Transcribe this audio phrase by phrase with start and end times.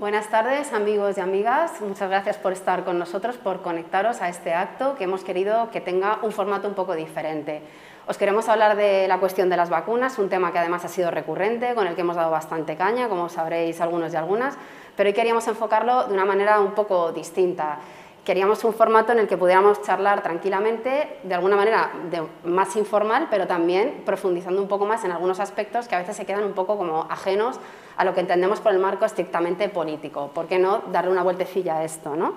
[0.00, 1.82] Buenas tardes, amigos y amigas.
[1.82, 5.82] Muchas gracias por estar con nosotros, por conectaros a este acto que hemos querido que
[5.82, 7.60] tenga un formato un poco diferente.
[8.06, 11.10] Os queremos hablar de la cuestión de las vacunas, un tema que además ha sido
[11.10, 14.56] recurrente, con el que hemos dado bastante caña, como sabréis algunos y algunas,
[14.96, 17.80] pero hoy queríamos enfocarlo de una manera un poco distinta.
[18.24, 21.90] Queríamos un formato en el que pudiéramos charlar tranquilamente, de alguna manera
[22.44, 26.26] más informal, pero también profundizando un poco más en algunos aspectos que a veces se
[26.26, 27.58] quedan un poco como ajenos
[27.96, 30.30] a lo que entendemos por el marco estrictamente político.
[30.34, 32.14] ¿Por qué no darle una vueltecilla a esto?
[32.14, 32.34] ¿no?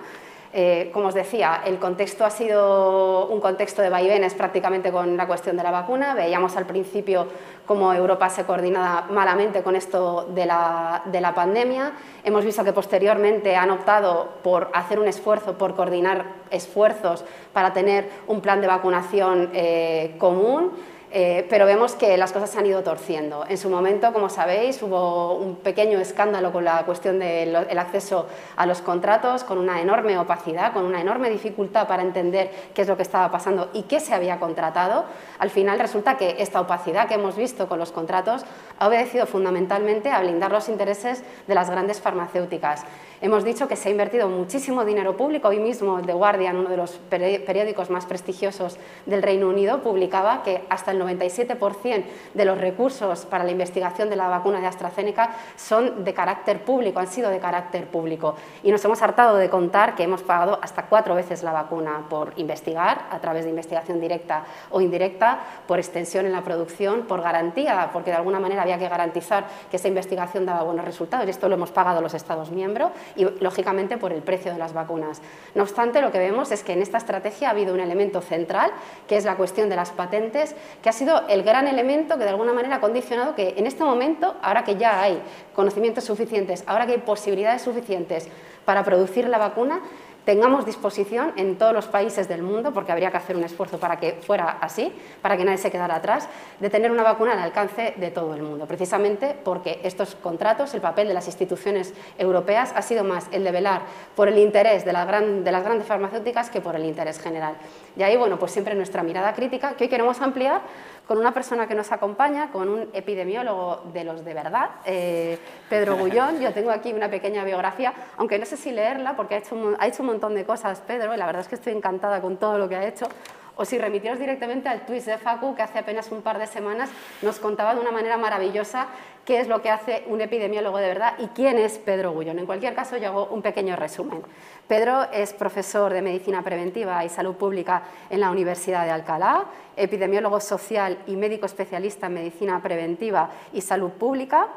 [0.56, 5.26] Eh, como os decía, el contexto ha sido un contexto de vaivenes prácticamente con la
[5.26, 6.14] cuestión de la vacuna.
[6.14, 7.26] Veíamos al principio
[7.66, 11.94] cómo Europa se coordinaba malamente con esto de la, de la pandemia.
[12.24, 18.08] Hemos visto que posteriormente han optado por hacer un esfuerzo, por coordinar esfuerzos para tener
[18.28, 20.72] un plan de vacunación eh, común.
[21.16, 23.46] Eh, pero vemos que las cosas se han ido torciendo.
[23.48, 28.66] En su momento, como sabéis, hubo un pequeño escándalo con la cuestión del acceso a
[28.66, 32.98] los contratos, con una enorme opacidad, con una enorme dificultad para entender qué es lo
[32.98, 35.06] que estaba pasando y qué se había contratado.
[35.38, 38.44] Al final resulta que esta opacidad que hemos visto con los contratos
[38.80, 42.86] ha obedecido fundamentalmente a blindar los intereses de las grandes farmacéuticas.
[43.22, 45.48] Hemos dicho que se ha invertido muchísimo dinero público.
[45.48, 50.64] Hoy mismo The Guardian, uno de los periódicos más prestigiosos del Reino Unido, publicaba que
[50.70, 56.04] hasta el 97% de los recursos para la investigación de la vacuna de AstraZeneca son
[56.04, 58.36] de carácter público, han sido de carácter público.
[58.64, 62.34] Y nos hemos hartado de contar que hemos pagado hasta cuatro veces la vacuna por
[62.38, 67.90] investigar, a través de investigación directa o indirecta, por extensión en la producción, por garantía,
[67.94, 71.28] porque de alguna manera había que garantizar que esa investigación daba buenos resultados.
[71.28, 74.74] Y esto lo hemos pagado los Estados miembros y lógicamente por el precio de las
[74.74, 75.22] vacunas.
[75.56, 78.72] No obstante, lo que vemos es que en esta estrategia ha habido un elemento central,
[79.08, 82.30] que es la cuestión de las patentes, que ha sido el gran elemento que de
[82.30, 85.22] alguna manera ha condicionado que en este momento, ahora que ya hay
[85.54, 88.30] conocimientos suficientes, ahora que hay posibilidades suficientes
[88.64, 89.82] para producir la vacuna,
[90.26, 94.00] tengamos disposición en todos los países del mundo, porque habría que hacer un esfuerzo para
[94.00, 96.30] que fuera así, para que nadie se quedara atrás,
[96.60, 100.82] de tener una vacuna al alcance de todo el mundo, precisamente porque estos contratos, el
[100.82, 103.82] papel de las instituciones europeas ha sido más el de velar
[104.16, 107.56] por el interés de, las grandes farmacéuticas que por el interés general.
[107.96, 110.62] Y ahí, bueno, pues siempre nuestra mirada crítica, que hoy queremos ampliar
[111.08, 115.38] con una persona que nos acompaña, con un epidemiólogo de los de verdad, eh,
[115.70, 116.40] Pedro Gullón.
[116.40, 119.88] Yo tengo aquí una pequeña biografía, aunque no sé si leerla porque ha hecho, ha
[119.88, 122.58] hecho un montón de cosas Pedro y la verdad es que estoy encantada con todo
[122.58, 123.08] lo que ha hecho
[123.56, 126.90] o si remitiros directamente al tweet de Facu, que hace apenas un par de semanas
[127.22, 128.88] nos contaba de una manera maravillosa
[129.26, 132.40] qué es lo que hace un epidemiólogo de verdad y quién es Pedro Gullón.
[132.40, 134.22] En cualquier caso, yo hago un pequeño resumen.
[134.68, 139.46] Pedro es profesor de Medicina Preventiva y Salud Pública en la Universidad de Alcalá,
[139.76, 144.48] epidemiólogo social y médico especialista en Medicina Preventiva y Salud Pública,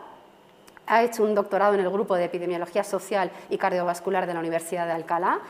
[0.86, 4.86] ha hecho un doctorado en el grupo de Epidemiología Social y Cardiovascular de la Universidad
[4.86, 5.40] de Alcalá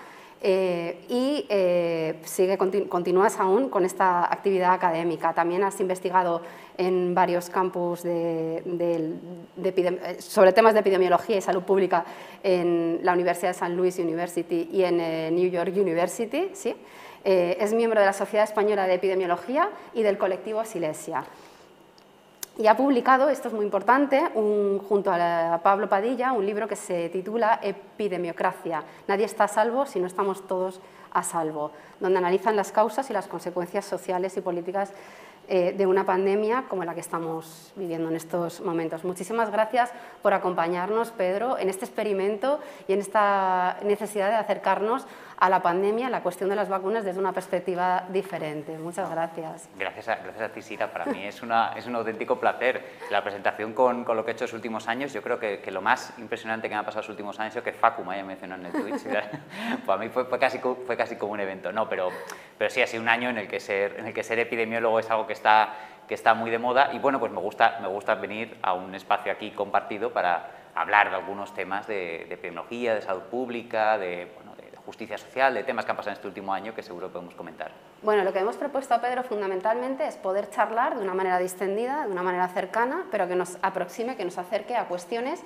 [0.42, 5.32] eh, y eh, sigue, continúas aún con esta actividad académica.
[5.32, 6.42] También has investigado
[6.76, 8.62] en varios campus de,
[10.18, 12.04] sobre temas de epidemiología y salud pública
[12.42, 16.50] en la Universidad de San Luis University y en eh, New York University.
[16.52, 16.76] ¿sí?
[17.24, 21.24] es miembro de la Sociedad Española de Epidemiología y del colectivo Silesia
[22.58, 24.22] y ha publicado, esto es muy importante,
[24.88, 28.82] junto a, Pablo Padilla, un libro que se titula Epidemiocracia.
[29.06, 30.80] Nadie está a salvo si no estamos todos
[31.12, 34.92] a salvo, donde analizan las causas y las consecuencias sociales y políticas
[35.48, 39.04] eh, de una pandemia como la que estamos viviendo en estos momentos.
[39.04, 39.92] Muchísimas gracias
[40.22, 45.06] por acompañarnos, Pedro, en este experimento y en esta necesidad de acercarnos
[45.38, 48.78] a la pandemia, la cuestión de las vacunas desde una perspectiva diferente.
[48.78, 49.68] Muchas gracias.
[49.78, 50.90] Gracias a, gracias a ti, Sira.
[50.90, 52.82] Para mí es, una, es un auténtico placer.
[53.10, 55.60] La presentación con, con, lo que he hecho en los últimos años, yo creo que,
[55.60, 58.02] que, lo más impresionante que me ha pasado en los últimos años es que Facu
[58.02, 59.02] me haya mencionado en el Twitch.
[59.86, 61.70] Para mí fue, fue, casi, fue casi como un evento.
[61.70, 62.08] No, pero,
[62.56, 64.98] pero sí, ha sido un año en el que ser, en el que ser epidemiólogo
[65.00, 65.74] es algo que está,
[66.08, 68.94] que está muy de moda y bueno, pues me gusta, me gusta venir a un
[68.94, 74.28] espacio aquí compartido para hablar de algunos temas de, de epidemiología, de salud pública, de
[74.86, 77.72] justicia social, de temas que han pasado en este último año que seguro podemos comentar.
[78.02, 82.06] Bueno, lo que hemos propuesto a Pedro fundamentalmente es poder charlar de una manera distendida,
[82.06, 85.42] de una manera cercana, pero que nos aproxime, que nos acerque a cuestiones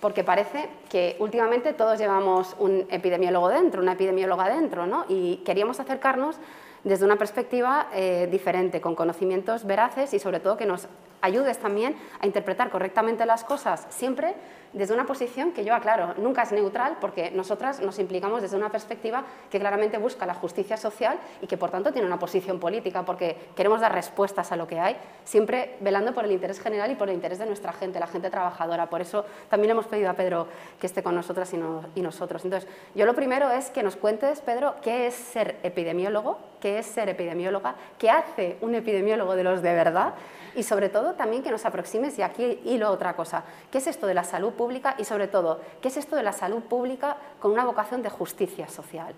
[0.00, 5.06] porque parece que últimamente todos llevamos un epidemiólogo dentro, una epidemióloga dentro, ¿no?
[5.08, 6.36] y queríamos acercarnos
[6.84, 10.88] desde una perspectiva eh, diferente, con conocimientos veraces y sobre todo que nos
[11.24, 14.34] ayudes también a interpretar correctamente las cosas, siempre
[14.74, 18.70] desde una posición que yo aclaro, nunca es neutral porque nosotras nos implicamos desde una
[18.70, 23.04] perspectiva que claramente busca la justicia social y que por tanto tiene una posición política
[23.04, 26.96] porque queremos dar respuestas a lo que hay, siempre velando por el interés general y
[26.96, 28.90] por el interés de nuestra gente, la gente trabajadora.
[28.90, 30.48] Por eso también hemos pedido a Pedro
[30.80, 32.44] que esté con nosotras y, nosotros.
[32.44, 36.86] Entonces, yo lo primero es que nos cuentes, Pedro, qué es ser epidemiólogo, qué es
[36.86, 40.14] ser epidemióloga, qué hace un epidemiólogo de los de verdad
[40.56, 44.06] y sobre todo también que nos aproximes, y aquí hilo otra cosa, ¿qué es esto
[44.06, 47.52] de la salud pública y sobre todo, qué es esto de la salud pública con
[47.52, 49.14] una vocación de justicia social?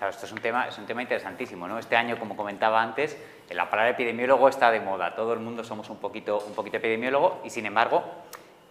[0.00, 1.68] Claro, esto es un tema, es un tema interesantísimo.
[1.68, 1.78] ¿no?
[1.78, 3.18] Este año, como comentaba antes,
[3.50, 5.14] la palabra epidemiólogo está de moda.
[5.14, 8.02] Todo el mundo somos un poquito, un poquito epidemiólogo y, sin embargo,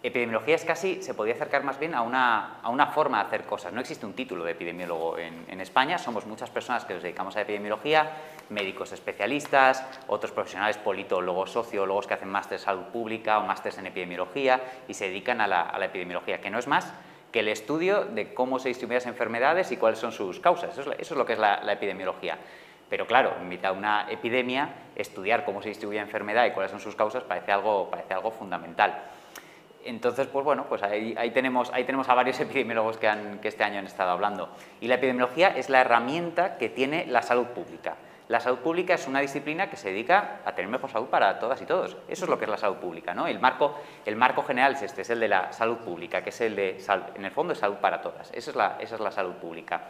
[0.02, 3.44] epidemiología es casi, se podría acercar más bien a una, a una, forma de hacer
[3.44, 3.72] cosas.
[3.74, 7.36] No existe un título de epidemiólogo en, en, España, somos muchas personas que nos dedicamos
[7.36, 8.10] a epidemiología,
[8.50, 13.88] médicos especialistas, otros profesionales, politólogos, sociólogos que hacen másteres en salud pública o másteres en
[13.88, 16.94] epidemiología y se dedican a la, a la, epidemiología, que no es más
[17.31, 20.72] que el estudio de cómo se distribuyen las enfermedades y cuáles son sus causas.
[20.78, 22.38] Eso es, eso es lo que es la, la epidemiología.
[22.90, 26.72] Pero claro, en mitad de una epidemia, estudiar cómo se distribuye la enfermedad y cuáles
[26.72, 29.04] son sus causas parece algo, parece algo fundamental.
[29.86, 33.48] Entonces, pues bueno, pues ahí, ahí, tenemos, ahí tenemos a varios epidemiólogos que, han, que
[33.48, 34.50] este año han estado hablando.
[34.81, 37.95] Y la epidemiología es la herramienta que tiene la salud pública.
[38.30, 41.60] La salud pública es una disciplina que se dedica a tener mejor salud para todas
[41.64, 41.98] y todos.
[42.08, 43.16] Eso es lo que es la salud pública.
[43.16, 43.26] ¿no?
[43.26, 46.40] El, marco, el marco general es este, es el de la salud pública, que es
[46.42, 46.86] el de,
[47.16, 48.30] en el fondo, es salud para todas.
[48.31, 49.81] Esa es la, esa es la salud pública.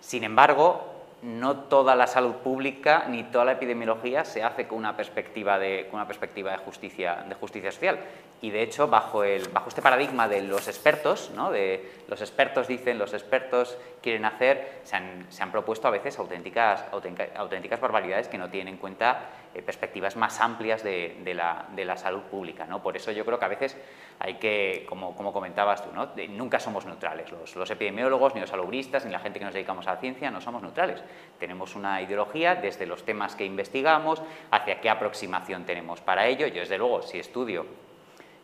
[0.00, 4.96] Sin embargo, no toda la salud pública ni toda la epidemiología se hace con una
[4.96, 8.00] perspectiva de, con una perspectiva de, justicia, de justicia social.
[8.40, 11.52] Y de hecho, bajo, el, bajo este paradigma de los expertos, ¿no?
[11.52, 16.18] de los expertos dicen, los expertos quieren hacer, se han, se han propuesto a veces
[16.18, 21.34] auténticas, auténticas, auténticas, barbaridades que no tienen en cuenta eh, perspectivas más amplias de, de,
[21.34, 22.66] la, de, la, salud pública.
[22.66, 22.82] ¿no?
[22.82, 23.76] Por eso yo creo que a veces
[24.18, 26.06] hay que, como, como comentabas tú, ¿no?
[26.06, 27.30] de, nunca somos neutrales.
[27.30, 30.30] Los, los, epidemiólogos, ni los salubristas, ni la gente que nos dedicamos a la ciencia,
[30.30, 31.02] no somos neutrales.
[31.38, 36.46] Tenemos una ideología desde los temas que investigamos, hacia qué aproximación tenemos para ello.
[36.46, 37.66] Yo, desde luego, si estudio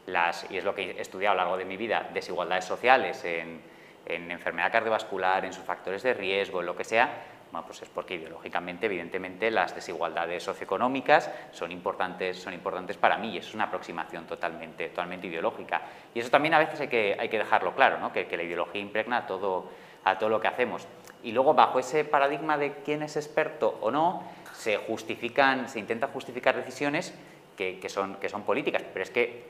[0.06, 3.25] las, y es lo que he estudiado a lo largo de mi vida, desigualdades sociales
[3.25, 3.62] en,
[4.06, 7.88] en enfermedad cardiovascular, en sus factores de riesgo, en lo que sea, bueno, pues es
[7.88, 13.54] porque ideológicamente, evidentemente, las desigualdades socioeconómicas son importantes, son importantes para mí y eso es
[13.54, 15.82] una aproximación totalmente, totalmente ideológica.
[16.14, 18.12] Y eso también a veces hay que, hay que dejarlo claro, ¿no?
[18.12, 19.70] que, que, la ideología impregna todo,
[20.04, 20.86] a todo lo que hacemos.
[21.22, 24.22] Y luego, bajo ese paradigma de quién es experto o no,
[24.52, 27.14] se justifican, se intenta justificar decisiones
[27.56, 29.48] que, que, son, que son políticas, pero es que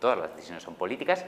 [0.00, 1.24] todas las decisiones son políticas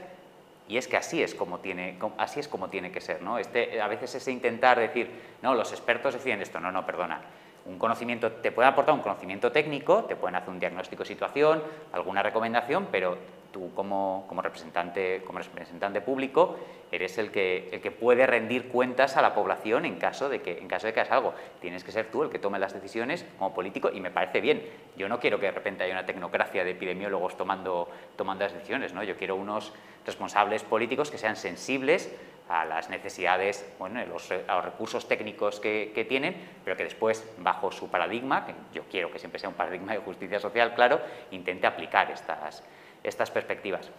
[0.67, 3.21] y es que así es como tiene, así es como tiene que ser.
[3.21, 3.37] ¿no?
[3.37, 5.09] Este, a veces ese intentar decir,
[5.41, 7.21] no, los expertos deciden esto, no, no, perdona.
[7.65, 11.61] Un conocimiento, te puede aportar un conocimiento técnico, te pueden hacer un diagnóstico de situación,
[11.91, 13.17] alguna recomendación, pero
[13.51, 16.57] tú como, representante, como representante público
[16.91, 20.57] eres el que, el que puede rendir cuentas a la población en caso, de que,
[20.57, 21.33] en caso de que hagas algo.
[21.61, 24.67] Tienes que ser tú el que tome las decisiones como político y me parece bien.
[24.97, 28.93] Yo no quiero que de repente haya una tecnocracia de epidemiólogos tomando, tomando las decisiones,
[28.93, 29.03] ¿no?
[29.03, 29.73] yo quiero unos
[30.05, 32.13] responsables políticos que sean sensibles
[32.49, 37.71] a las necesidades, bueno, a los recursos técnicos que, que, tienen, pero que después, bajo
[37.71, 40.99] su paradigma, que yo quiero que siempre sea un paradigma de justicia social, claro,
[41.31, 42.61] intente aplicar estas,
[43.03, 43.89] estas perspectivas.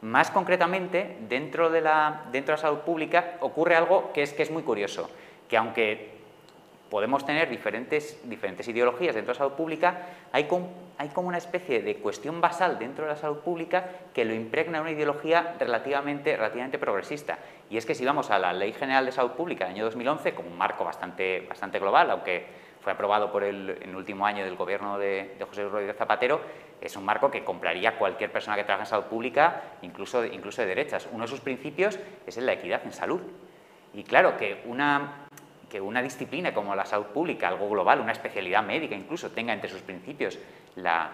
[0.00, 4.44] Más concretamente, dentro de, la, dentro de la salud pública ocurre algo que es, que
[4.44, 5.10] es muy curioso,
[5.48, 6.18] que aunque
[6.88, 10.68] podemos tener diferentes, diferentes ideologías dentro de la salud pública, hay, com,
[10.98, 14.80] hay como una especie de cuestión basal dentro de la salud pública que lo impregna
[14.80, 17.38] una ideología relativamente, relativamente progresista.
[17.68, 20.32] Y es que si vamos a la Ley General de Salud Pública del año 2011,
[20.34, 22.46] como un marco bastante, bastante global, aunque
[22.80, 26.40] fue aprobado por el, en el último año del gobierno de, de José Rodríguez Zapatero,
[26.80, 30.68] es un marco que compraría cualquier persona que trabaja en salud pública, incluso, incluso de
[30.68, 31.08] derechas.
[31.10, 33.20] Uno de sus principios es la equidad en salud.
[33.94, 35.26] Y claro, que una,
[35.68, 39.70] que una disciplina como la salud pública, algo global, una especialidad médica incluso, tenga entre
[39.70, 40.38] sus principios
[40.76, 41.10] la,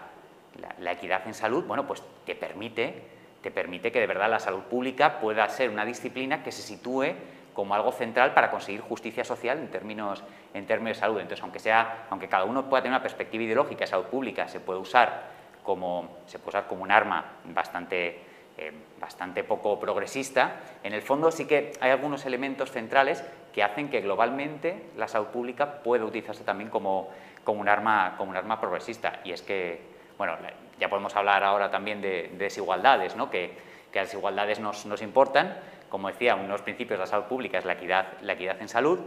[0.59, 3.01] la, la equidad en salud, bueno, pues te permite,
[3.41, 7.13] te permite que de verdad la salud pública pueda ser una disciplina que se sitúe
[7.55, 11.19] como algo central para conseguir justicia social en términos, en términos de salud.
[11.19, 14.59] Entonces, aunque, sea, aunque cada uno pueda tener una perspectiva ideológica de salud pública, se
[14.59, 15.23] puede usar
[15.63, 18.19] como, se puede usar como un arma bastante,
[18.57, 23.89] eh, bastante poco progresista, en el fondo sí que hay algunos elementos centrales que hacen
[23.89, 27.09] que globalmente la salud pública pueda utilizarse también como,
[27.45, 29.21] como, un, arma, como un arma progresista.
[29.23, 29.79] Y es que,
[30.17, 30.35] bueno,
[30.77, 33.29] ya podemos hablar ahora también de, de desigualdades, ¿no?
[33.29, 33.57] que,
[33.95, 35.57] que las desigualdades nos, nos importan.
[35.87, 38.61] Como decía, uno de los principios de la salud pública es la equidad, la equidad
[38.61, 38.99] en salud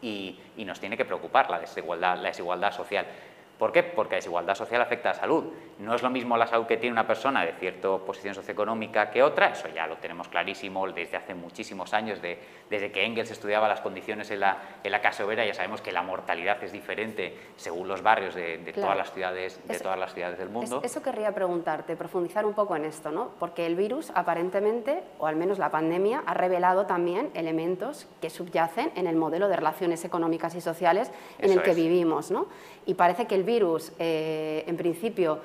[0.00, 3.04] y, y nos tiene que preocupar la desigualdad, la desigualdad social.
[3.60, 3.82] ¿Por qué?
[3.82, 5.44] Porque la desigualdad social afecta a la salud.
[5.80, 9.22] No es lo mismo la salud que tiene una persona de cierta posición socioeconómica que
[9.22, 13.82] otra, eso ya lo tenemos clarísimo desde hace muchísimos años, desde que Engels estudiaba las
[13.82, 17.86] condiciones en la, en la casa obrera, ya sabemos que la mortalidad es diferente según
[17.86, 20.80] los barrios de, todas, las ciudades, de todas las ciudades del mundo.
[20.82, 23.32] eso querría preguntarte, profundizar un poco en esto, ¿no?
[23.38, 28.90] porque el virus aparentemente, o al menos la pandemia, ha revelado también elementos que subyacen
[28.96, 32.30] en el modelo de relaciones económicas y sociales en el que vivimos.
[32.30, 32.46] ¿no?
[32.86, 35.40] Y parece que el virus, eh, en principio,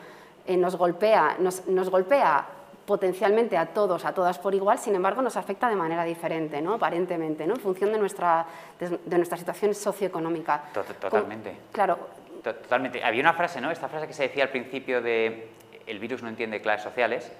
[0.45, 2.45] eh, nos, golpea, nos, nos golpea
[2.85, 6.75] potencialmente a todos, a todas por igual, sin embargo nos afecta de manera diferente, ¿no?
[6.75, 7.55] aparentemente, ¿no?
[7.55, 8.45] en función de nuestra,
[8.79, 10.65] de, nuestra situación socioeconómica.
[10.74, 11.57] Totalmente.
[11.71, 11.97] claro.
[12.43, 13.03] Totalmente.
[13.03, 13.71] Había una frase, ¿no?
[13.71, 15.50] esta frase que se decía al principio de
[15.88, 17.31] el virus no entiende clases sociales,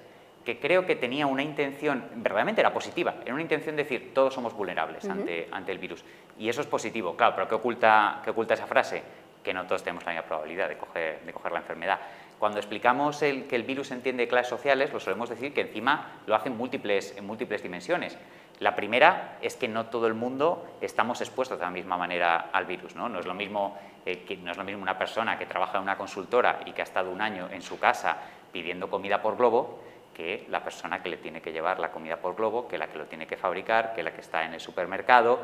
[0.44, 4.34] que creo que tenía una intención, verdaderamente era positiva, era una intención de decir todos
[4.34, 6.04] somos vulnerables ante, ante el virus.
[6.38, 9.02] Y eso es positivo, claro, pero ¿qué oculta, qué oculta esa frase?
[9.46, 11.20] Que no todos tenemos la misma probabilidad de coger,
[11.52, 12.00] la enfermedad.
[12.36, 16.48] Cuando explicamos que el virus entiende clases sociales, lo solemos decir que encima lo hace
[16.48, 18.18] en múltiples, en múltiples dimensiones.
[18.58, 22.66] La primera es que no todo el mundo estamos expuestos de la misma manera al
[22.66, 22.96] virus.
[22.96, 25.76] No, no, es, lo mismo, eh, que, no es lo mismo una persona que trabaja
[25.76, 28.16] en una consultora y que ha estado un año en su casa
[28.50, 29.78] pidiendo comida por globo
[30.16, 32.96] que la persona que le tiene que llevar la comida por globo, que la que
[32.96, 35.40] lo tiene que fabricar, que la que está en el supermercado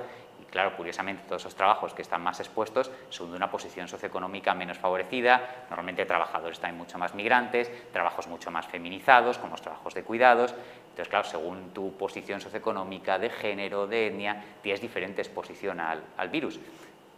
[0.52, 4.78] claro, curiosamente, todos esos trabajos que están más expuestos son de una posición socioeconómica menos
[4.78, 10.04] favorecida, normalmente trabajadores también mucho más migrantes, trabajos mucho más feminizados, como los trabajos de
[10.04, 10.54] cuidados.
[10.90, 16.61] Entonces, claro, según tu posición socioeconómica, de género, de etnia, tienes diferente exposición al, virus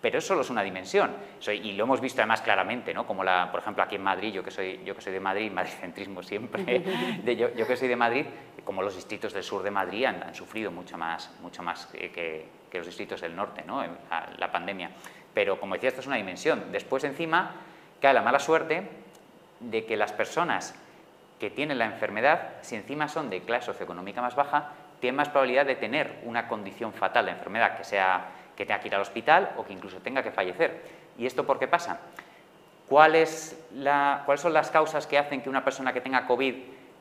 [0.04, 1.16] pero eso solo es una dimensión.
[1.48, 3.06] Y lo hemos visto además claramente, ¿no?
[3.06, 5.50] como la, por ejemplo aquí en Madrid, yo que soy, yo que soy de Madrid,
[5.54, 6.84] madridcentrismo siempre,
[7.34, 8.26] yo, que soy de Madrid,
[8.64, 12.10] como los distritos del sur de Madrid han, sufrido mucho más, mucho más que,
[12.70, 13.82] que los distritos del norte, ¿no?
[14.36, 14.90] la pandemia.
[15.32, 16.70] Pero como decía, esto es una dimensión.
[16.70, 17.52] Después, encima,
[17.98, 18.86] cae la mala suerte
[19.58, 20.74] de que las personas
[21.40, 25.64] que tienen la enfermedad, si encima son de clase socioeconómica más baja, tienen más probabilidad
[25.64, 29.52] de tener una condición fatal de enfermedad, que sea que tenga que ir al hospital
[29.56, 30.82] o que incluso tenga que fallecer.
[31.18, 32.00] ¿Y esto por qué pasa?
[32.88, 36.54] ¿Cuál es la, ¿Cuáles son las causas que hacen que una persona que tenga COVID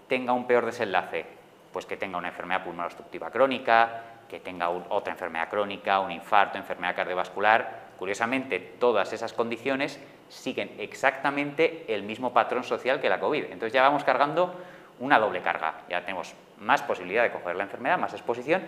[0.08, 1.26] tenga un peor desenlace?
[1.72, 6.58] Pues que tenga una enfermedad pulmonar obstructiva crónica, que tenga otra enfermedad crónica, un infarto,
[6.58, 7.84] enfermedad cardiovascular.
[8.00, 13.46] Curiosamente, todas esas condiciones siguen exactamente el mismo patrón social que la COVID.
[13.46, 14.56] Entonces ya vamos cargando
[15.00, 15.82] una doble carga.
[15.90, 18.64] Ya tenemos más posibilidad de coger la enfermedad, más exposición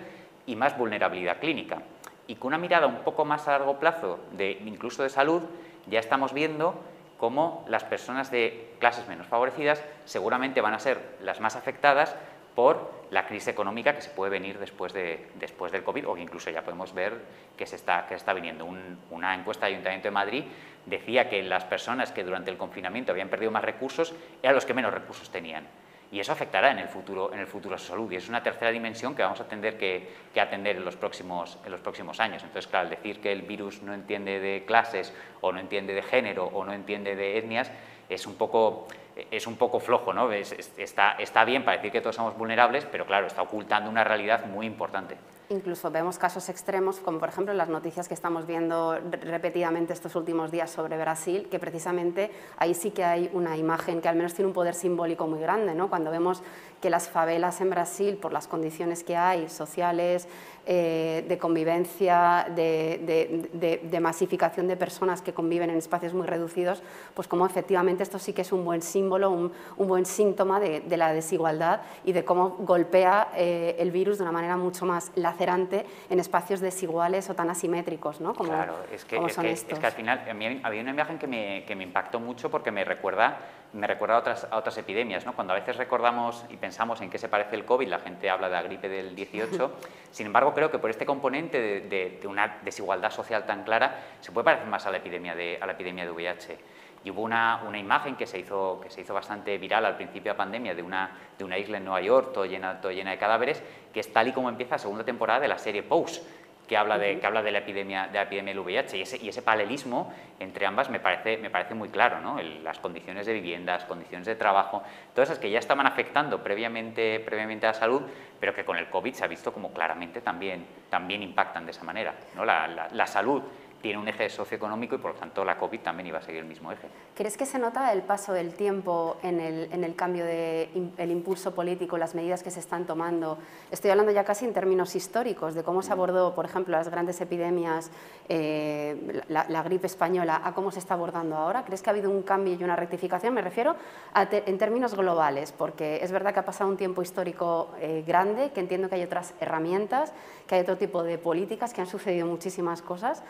[0.45, 1.81] y más vulnerabilidad clínica.
[2.27, 4.19] Y con una mirada un poco más a largo plazo,
[4.65, 5.43] incluso de salud,
[5.87, 6.75] ya estamos viendo
[7.17, 12.15] cómo las personas de clases menos favorecidas seguramente van a ser las más afectadas
[12.55, 16.49] por la crisis económica que se puede venir después, de, después del COVID o incluso
[16.49, 17.13] ya podemos ver
[17.57, 18.65] que se está, que está viniendo.
[19.11, 20.43] una encuesta del Ayuntamiento de Madrid
[20.85, 24.73] decía que las personas que durante el confinamiento habían perdido más recursos eran los que
[24.73, 25.67] menos recursos tenían.
[26.11, 28.11] Y eso afectará en el futuro, en el futuro a su salud.
[28.11, 31.71] Y es una tercera dimensión que vamos a tener que, atender en los, próximos, en
[31.71, 32.43] los próximos años.
[32.43, 36.03] Entonces, claro, al decir que el virus no entiende de clases o no entiende de
[36.03, 37.71] género o no entiende de etnias,
[38.09, 38.87] es un poco
[39.31, 40.29] es un poco flojo, ¿no?
[40.31, 44.45] está, está bien para decir que todos somos vulnerables, pero claro, está ocultando una realidad
[44.45, 45.15] muy importante.
[45.49, 50.49] Incluso vemos casos extremos, como por ejemplo las noticias que estamos viendo repetidamente estos últimos
[50.49, 54.47] días sobre Brasil, que precisamente ahí sí que hay una imagen que al menos tiene
[54.47, 55.87] un poder simbólico muy grande, ¿no?
[55.87, 56.41] Cuando vemos
[56.81, 60.27] que las favelas en Brasil, por las condiciones que hay, sociales,
[60.67, 66.81] eh, de convivencia, de, masificación de personas que conviven en espacios muy reducidos,
[67.13, 71.13] pues como efectivamente esto sí que es un buen símbolo, un, buen síntoma de, la
[71.13, 76.19] desigualdad y de cómo golpea eh, el virus de una manera mucho más lacerante en
[76.19, 78.33] espacios desiguales o tan asimétricos, ¿no?
[78.33, 81.19] Como, claro, es que, es, que, es que, al final a mí había una imagen
[81.19, 83.37] que me, que me impactó mucho porque me recuerda
[83.75, 85.25] me recuerda a otras, a otras epidemias.
[85.25, 85.33] ¿no?
[85.33, 88.47] Cuando a veces recordamos y pensamos en qué se parece el COVID, la gente habla
[88.47, 89.71] de la gripe del 18.
[90.11, 94.45] Sin embargo, creo que por este componente de, una desigualdad social tan clara, se puede
[94.45, 96.57] parecer más a la epidemia de, a la epidemia de VIH.
[97.03, 100.31] Y hubo una, una, imagen que se, hizo, que se hizo bastante viral al principio
[100.31, 103.11] de la pandemia de una, de una isla en Nueva York, todo llena, todo llena
[103.11, 103.61] de cadáveres,
[103.93, 106.23] que es tal y como empieza la segunda temporada de la serie Pose
[106.67, 109.17] que habla de, que habla de la epidemia, de la epidemia del VIH y ese,
[109.17, 112.39] y ese paralelismo entre ambas me parece, me parece muy claro, ¿no?
[112.63, 117.21] las condiciones de vivienda, las condiciones de trabajo, todas esas que ya estaban afectando previamente,
[117.21, 118.01] previamente a la salud,
[118.39, 121.83] pero que con el COVID se ha visto como claramente también, también impactan de esa
[121.83, 122.13] manera.
[122.35, 122.43] ¿no?
[122.43, 123.43] La, la, salud
[123.85, 126.47] tiene un eje socioeconómico y por lo tanto la COVID también iba a seguir el
[126.47, 126.87] mismo eje.
[127.13, 131.11] ¿Crees que se nota el paso del tiempo en el, en el cambio del el
[131.11, 133.37] impulso político, las medidas que se están tomando?
[133.69, 137.21] Estoy hablando ya casi en términos históricos, de cómo se abordó, por ejemplo, las grandes
[137.21, 137.91] epidemias,
[138.27, 141.63] eh, la, gripe española, a cómo se está abordando ahora.
[141.63, 143.35] ¿Crees que ha habido un cambio y una rectificación?
[143.35, 143.75] Me refiero
[144.15, 148.61] en términos globales, porque es verdad que ha pasado un tiempo histórico eh, grande, que
[148.61, 150.11] entiendo que hay otras herramientas,
[150.47, 153.21] que hay otro tipo de políticas, que han sucedido muchísimas cosas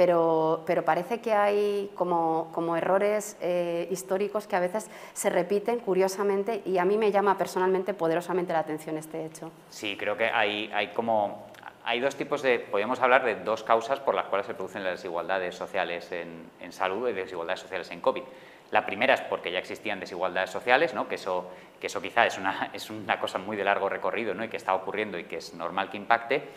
[0.00, 5.80] pero, pero parece que hay como, como errores eh, históricos que a veces se repiten
[5.80, 9.52] curiosamente y a mí me llama personalmente poderosamente la atención este hecho.
[9.68, 11.48] Sí, creo que hay, hay como
[11.84, 14.94] hay dos tipos de, podemos hablar de dos causas por las cuales se producen las
[14.94, 18.22] desigualdades sociales en, en, salud y desigualdades sociales en COVID.
[18.70, 21.08] La primera es porque ya existían desigualdades sociales, ¿no?
[21.08, 24.44] que, eso, que eso quizá es una, es una cosa muy de largo recorrido ¿no?
[24.44, 26.48] y que está ocurriendo y que es normal que impacte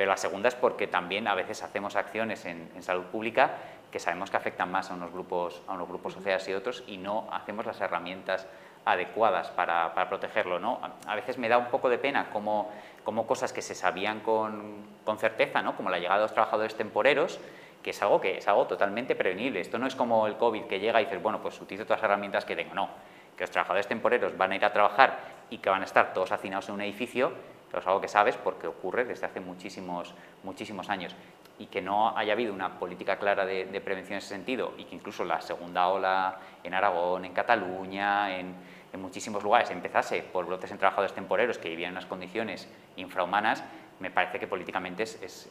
[0.00, 3.50] pero la segunda es porque también a veces hacemos acciones en, salud pública
[3.92, 6.96] que sabemos que afectan más a unos grupos, a unos grupos sociales y otros y
[6.96, 8.46] no hacemos las herramientas
[8.86, 10.58] adecuadas para, protegerlo.
[10.58, 10.80] ¿no?
[11.06, 12.70] A veces me da un poco de pena como,
[13.04, 15.76] como cosas que se sabían con, con, certeza, ¿no?
[15.76, 17.38] como la llegada de los trabajadores temporeros,
[17.82, 19.60] que es algo que es algo totalmente prevenible.
[19.60, 22.08] Esto no es como el COVID que llega y dices, bueno, pues utilizo todas las
[22.08, 22.74] herramientas que tengo.
[22.74, 22.88] No,
[23.36, 25.18] que los trabajadores temporeros van a ir a trabajar
[25.50, 27.34] y que van a estar todos hacinados en un edificio
[27.70, 31.14] pero es algo que sabes porque ocurre desde hace muchísimos, muchísimos años
[31.58, 34.94] y que no haya habido una política clara de, prevención en ese sentido y que
[34.94, 38.54] incluso la segunda ola en Aragón, en Cataluña, en,
[38.94, 43.62] muchísimos lugares empezase por brotes en trabajadores temporeros que vivían en unas condiciones infrahumanas,
[44.00, 45.48] me parece que políticamente es, es,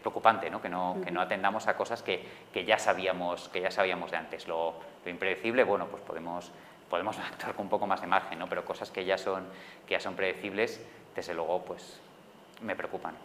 [0.00, 0.60] preocupante ¿no?
[0.60, 2.22] Que, no, que no atendamos a cosas que,
[2.52, 4.46] que, ya sabíamos, que ya sabíamos de antes.
[4.46, 6.52] Lo, lo impredecible, bueno, pues podemos,
[6.88, 8.46] podemos actuar con un poco más de margen, ¿no?
[8.48, 9.46] pero cosas que ya son,
[9.86, 10.80] que ya son predecibles
[11.18, 12.00] desde luego pues
[12.62, 13.16] me preocupan.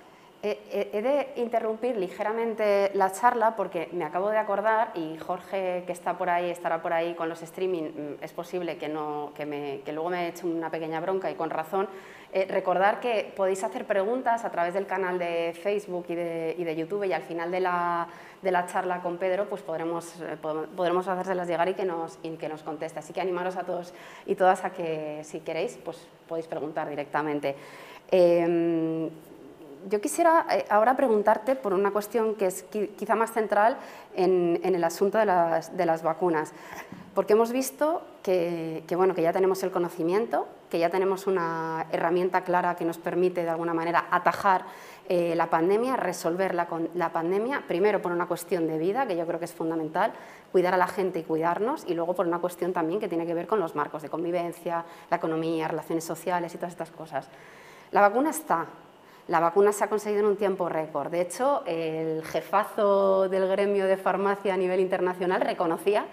[0.46, 6.18] He de interrumpir ligeramente la charla porque me acabo de acordar y Jorge que está
[6.18, 9.80] por ahí, estará por ahí con los streaming, mm, es posible que, no, que, me,
[9.86, 11.88] que luego me he hecho una pequeña bronca y con razón.
[12.34, 16.66] Eh, recordar que podéis hacer preguntas a través del canal de Facebook y de, y
[16.66, 18.10] de YouTube y al final de la,
[18.42, 22.50] de la, charla con Pedro pues podremos, eh, podremos hacérselas llegar y que, nos, que
[22.50, 23.00] nos conteste.
[23.00, 23.94] Así que animaros a todos
[24.26, 27.56] y todas a que si queréis pues podéis preguntar directamente.
[28.12, 29.10] Em,
[29.90, 32.64] yo quisiera eh, ahora preguntarte por una cuestión que es
[32.98, 33.78] quizá más central
[34.16, 36.54] en, el asunto de las, vacunas,
[37.14, 42.42] porque hemos visto que, bueno, que ya tenemos el conocimiento, que ya tenemos una herramienta
[42.42, 44.66] clara que nos permite de alguna manera atajar
[45.10, 49.28] eh, la pandemia, resolver la, la, pandemia, primero por una cuestión de vida, que yo
[49.28, 50.14] creo que es fundamental,
[50.52, 53.34] cuidar a la gente y cuidarnos, y luego por una cuestión también que tiene que
[53.34, 57.28] ver con los marcos de convivencia, la economía, relaciones sociales y todas estas cosas.
[57.92, 58.66] La vacuna está,
[59.28, 61.10] la vacuna se ha conseguido en un tiempo récord.
[61.10, 66.06] De hecho, el jefazo del gremio de farmacia a nivel internacional reconocía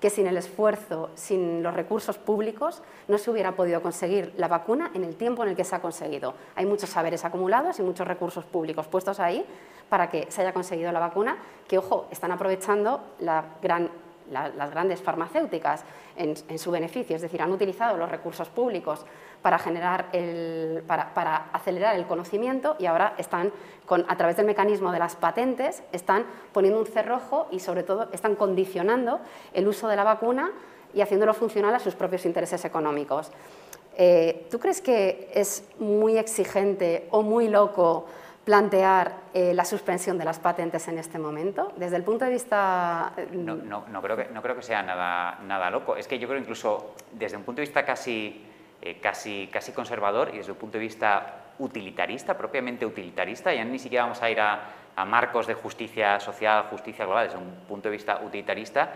[0.00, 4.90] que sin el esfuerzo, sin los recursos públicos, no se hubiera podido conseguir la vacuna
[4.94, 6.34] en el tiempo en el que se ha conseguido.
[6.54, 9.44] Hay muchos saberes acumulados y muchos recursos públicos puestos ahí
[9.88, 13.90] para que se haya conseguido la vacuna, que, ojo, están aprovechando la gran
[14.30, 15.84] las grandes farmacéuticas
[16.16, 19.04] en, su beneficio, es decir, han utilizado los recursos públicos
[19.42, 23.52] para, generar el, para, acelerar el conocimiento y ahora están,
[23.84, 28.08] con, a través del mecanismo de las patentes, están poniendo un cerrojo y sobre todo
[28.12, 29.20] están condicionando
[29.52, 30.52] el uso de la vacuna
[30.94, 33.30] y haciéndolo funcional a sus propios intereses económicos.
[33.98, 38.06] Eh, ¿Tú crees que es muy exigente o muy loco
[38.46, 41.72] plantear eh, la suspensión de las patentes en este momento?
[41.76, 43.12] Desde el punto de vista...
[43.16, 45.96] Eh, no, no, creo, que, no creo que sea nada, nada loco.
[45.96, 48.46] Es que yo creo incluso desde un punto de vista casi,
[48.80, 53.80] eh, casi, casi conservador y desde un punto de vista utilitarista, propiamente utilitarista, ya ni
[53.80, 54.60] siquiera vamos a ir a,
[54.94, 58.92] a marcos de justicia social, justicia global, desde un punto de vista utilitarista,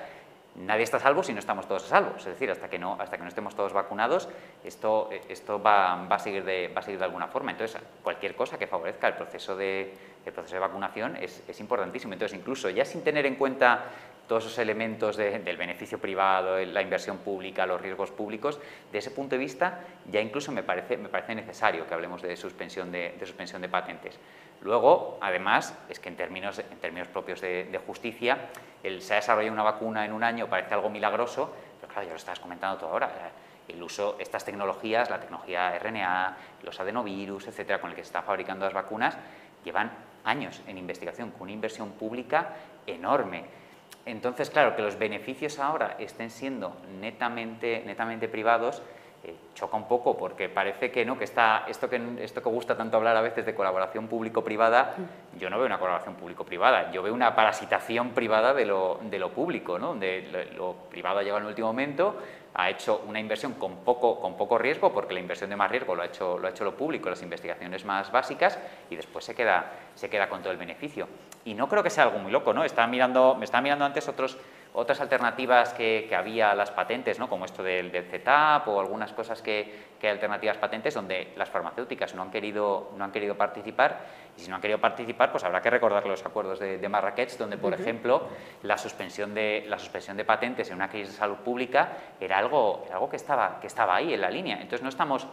[0.57, 2.17] nadie está a salvo si no estamos todos a salvo.
[2.17, 4.29] Es decir, hasta que no, hasta que no estemos todos vacunados,
[4.65, 7.51] esto, esto va, va, a seguir de, va a seguir de alguna forma.
[7.51, 12.13] Entonces, cualquier cosa que favorezca el proceso de, el proceso de vacunación es, es, importantísimo.
[12.13, 13.85] Entonces, incluso ya sin tener en cuenta
[14.31, 18.61] todos esos elementos del beneficio privado, la inversión pública, los riesgos públicos,
[18.93, 22.37] de ese punto de vista ya incluso me parece, me parece necesario que hablemos de
[22.37, 24.21] suspensión de, de suspensión de patentes.
[24.61, 28.51] Luego, además, es que en términos, en términos propios de, justicia,
[28.85, 32.12] el se ha desarrollado una vacuna en un año parece algo milagroso, pero claro, ya
[32.12, 33.33] lo estás comentando todo ahora.
[33.66, 38.23] El uso, estas tecnologías, la tecnología RNA, los adenovirus, etcétera, con el que se están
[38.23, 39.19] fabricando las vacunas,
[39.64, 39.90] llevan
[40.23, 42.55] años en investigación, con una inversión pública
[42.87, 43.60] enorme.
[44.07, 48.83] Entonces, claro, que los beneficios ahora estén siendo netamente, netamente privados,
[49.23, 52.75] eh, choca un poco porque parece que no que está esto que esto que gusta
[52.75, 54.95] tanto hablar a veces de colaboración público-privada
[55.39, 59.29] yo no veo una colaboración público-privada yo veo una parasitación privada de lo, de lo
[59.29, 59.89] público ¿no?
[59.89, 62.17] donde lo, privado ha llegado en el último momento
[62.55, 65.95] ha hecho una inversión con poco, con poco riesgo, porque la inversión de más riesgo
[65.95, 68.59] lo ha, hecho, lo ha hecho lo público, las investigaciones más básicas,
[68.91, 71.07] y después se queda, se queda con todo el beneficio.
[71.44, 72.64] Y no creo que sea algo muy loco, ¿no?
[72.64, 74.37] Estaba mirando, me estaba mirando antes otros,
[74.72, 77.29] otras alternativas que, que, había a las patentes, ¿no?
[77.29, 81.48] como esto del, del CETAP o algunas cosas que, que, hay alternativas patentes donde las
[81.48, 84.00] farmacéuticas no han, querido, no han querido participar
[84.37, 87.37] y si no han querido participar pues habrá que recordar los acuerdos de, de Marrakech
[87.37, 88.29] donde por ejemplo
[88.62, 92.85] la suspensión, de, la suspensión de patentes en una crisis de salud pública era algo,
[92.87, 94.57] era algo que, estaba, que estaba ahí en la línea.
[94.57, 95.26] Entonces no estamos,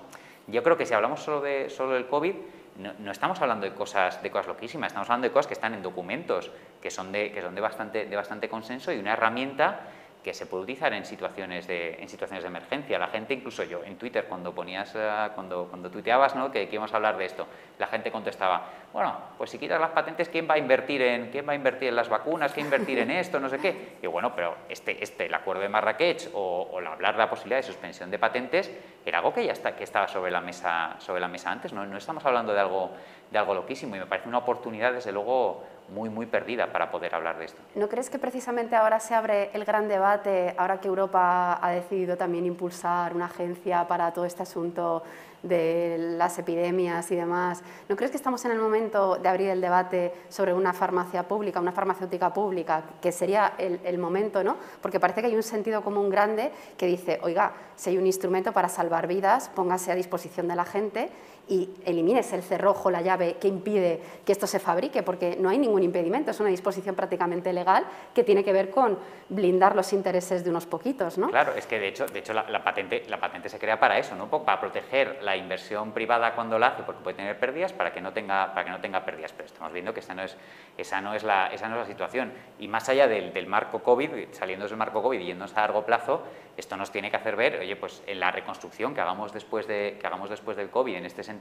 [0.47, 2.35] yo creo que si hablamos solo, de, solo del COVID
[2.77, 5.81] no, estamos hablando de cosas, de cosas loquísimas, estamos hablando de cosas que están en
[5.81, 9.81] documentos, que son de, que son de, bastante, de bastante consenso y una herramienta
[10.27, 12.99] que se puede utilizar en situaciones de, en situaciones de emergencia.
[12.99, 16.51] La gente, incluso yo, en Twitter, cuando ponías, eh, cuando, cuando tuiteabas ¿no?
[16.51, 17.47] que, que, íbamos a hablar de esto,
[17.79, 21.47] la gente contestaba, bueno, pues si quitas las patentes, ¿quién va a invertir en, quién
[21.47, 22.51] va a invertir en las vacunas?
[22.51, 23.39] ¿Quién va invertir en esto?
[23.39, 23.99] No sé qué.
[24.01, 27.59] Y bueno, pero este, este el acuerdo de Marrakech o, o hablar de la posibilidad
[27.59, 28.69] de suspensión de patentes
[29.05, 31.71] era algo que ya está, que estaba sobre la mesa, sobre la mesa antes.
[31.71, 32.91] No, no estamos hablando de algo,
[33.31, 37.15] de algo loquísimo y me parece una oportunidad, desde luego, muy, muy perdida para poder
[37.15, 37.61] hablar de esto.
[37.75, 42.17] ¿No crees que precisamente ahora se abre el gran debate, ahora que Europa ha decidido
[42.17, 45.03] también impulsar una agencia para todo este asunto
[45.43, 47.63] de las epidemias y demás.
[47.87, 51.59] ¿No crees que estamos en el momento de abrir el debate sobre una farmacia pública,
[51.59, 54.57] una farmacéutica pública, que sería el, el, momento, ¿no?
[54.81, 58.51] Porque parece que hay un sentido común grande que dice, oiga, si hay un instrumento
[58.51, 61.09] para salvar vidas, póngase a disposición de la gente
[61.49, 65.57] y elimines el cerrojo, la llave que impide que esto se fabrique, porque no hay
[65.57, 68.97] ningún impedimento, es una disposición prácticamente legal que tiene que ver con
[69.29, 71.17] blindar los intereses de unos poquitos.
[71.17, 71.29] ¿no?
[71.29, 74.15] Claro, es que de hecho, de hecho la, patente, la patente se crea para eso,
[74.15, 74.29] ¿no?
[74.29, 78.13] para proteger la inversión privada cuando la hace, porque puede tener pérdidas, para que no
[78.13, 79.33] tenga, para que no tenga pérdidas.
[79.33, 80.37] Pero estamos viendo que esa no es,
[80.77, 82.31] esa no es, la, esa no es la situación.
[82.59, 86.23] Y más allá del, marco COVID, saliendo del marco COVID y yéndose a largo plazo,
[86.55, 89.97] esto nos tiene que hacer ver, oye, pues en la reconstrucción que hagamos después, de,
[89.99, 91.36] que hagamos después del COVID en este sentido,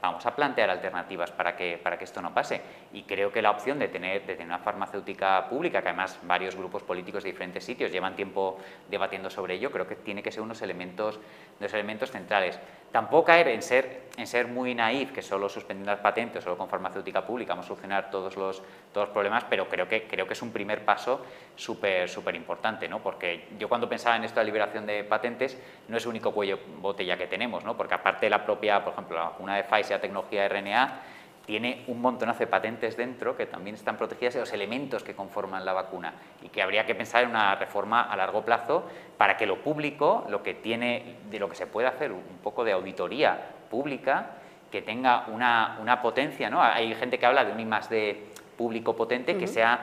[0.00, 2.60] vamos a plantear alternativas para que, para que esto no pase.
[2.92, 6.54] Y creo que la opción de tener, de tener una farmacéutica pública, que además varios
[6.54, 10.42] grupos políticos de diferentes sitios llevan tiempo debatiendo sobre ello, creo que tiene que ser
[10.42, 11.18] unos elementos,
[11.58, 12.58] unos elementos centrales.
[12.96, 16.66] Tampoco caer en ser, en ser muy naif, que solo suspendiendo las patentes, solo con
[16.66, 20.40] farmacéutica pública vamos a solucionar todos los, todos problemas, pero creo que, creo que es
[20.40, 21.20] un primer paso
[21.56, 23.02] súper importante, ¿no?
[23.02, 26.32] porque yo cuando pensaba en esto de la liberación de patentes, no es el único
[26.32, 27.76] cuello botella que tenemos, ¿no?
[27.76, 31.02] porque aparte de la propia, por ejemplo, la vacuna de Pfizer, tecnología RNA,
[31.46, 35.64] tiene un montonazo de patentes dentro que también están protegidas de los elementos que conforman
[35.64, 38.84] la vacuna y que habría que pensar en una reforma a largo plazo
[39.16, 42.64] para que lo público, lo que tiene, de lo que se puede hacer un poco
[42.64, 43.38] de auditoría
[43.70, 44.30] pública,
[44.70, 46.60] que tenga una, una potencia, ¿no?
[46.60, 48.26] Hay gente que habla de un I más D
[48.58, 49.38] público potente uh -huh.
[49.38, 49.78] que sea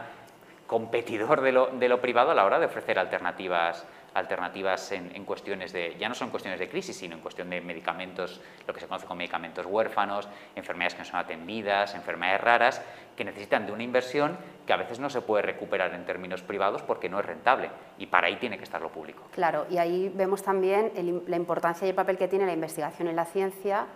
[0.67, 5.25] competidor de lo, de lo privado a la hora de ofrecer alternativas alternativas en, en,
[5.25, 8.79] cuestiones de, ya no son cuestiones de crisis, sino en cuestión de medicamentos, lo que
[8.79, 12.81] se conoce como medicamentos huérfanos, enfermedades que no son atendidas, enfermedades raras,
[13.15, 16.81] que necesitan de una inversión que a veces no se puede recuperar en términos privados
[16.83, 19.23] porque no es rentable y para ahí tiene que estar lo público.
[19.31, 23.07] Claro, y ahí vemos también el, la importancia y el papel que tiene la investigación
[23.07, 23.87] en la ciencia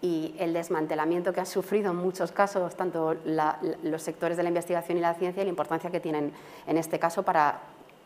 [0.00, 4.48] y el desmantelamiento que han sufrido en muchos casos tanto la, los sectores de la
[4.50, 6.32] investigación y la ciencia y la importancia que tienen
[6.66, 7.60] en este caso para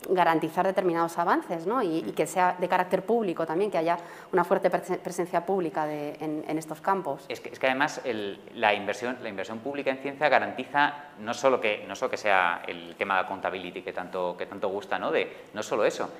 [0.08, 1.82] garantizar determinados avances ¿no?
[1.82, 3.98] y, y, que sea de carácter público también, que haya
[4.32, 7.24] una fuerte presencia pública de, en, en, estos campos.
[7.28, 11.34] Es que, es que además el, la, inversión, la inversión pública en ciencia garantiza no
[11.34, 14.98] solo que, no solo que sea el tema de accountability que tanto, que tanto gusta,
[14.98, 15.10] ¿no?
[15.10, 16.10] De, no solo eso,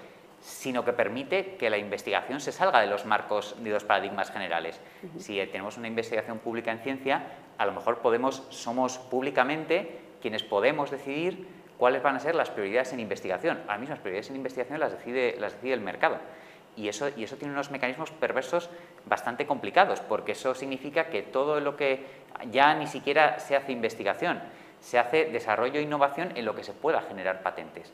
[0.40, 4.80] sino que permite que la investigación se salga de los marcos, de los paradigmas generales.
[5.02, 5.20] Uh -huh.
[5.20, 7.22] Si tenemos una investigación pública en ciencia,
[7.58, 12.92] a lo mejor podemos, somos públicamente quienes podemos decidir cuáles van a ser las prioridades
[12.92, 13.60] en investigación.
[13.66, 16.18] Las mismas prioridades en investigación las decide, las decide el mercado.
[16.76, 18.68] Y eso, y eso tiene unos mecanismos perversos
[19.06, 22.04] bastante complicados, porque eso significa que todo lo que
[22.50, 24.40] ya ni siquiera se hace investigación,
[24.80, 27.92] se hace desarrollo e innovación en lo que se pueda generar patentes.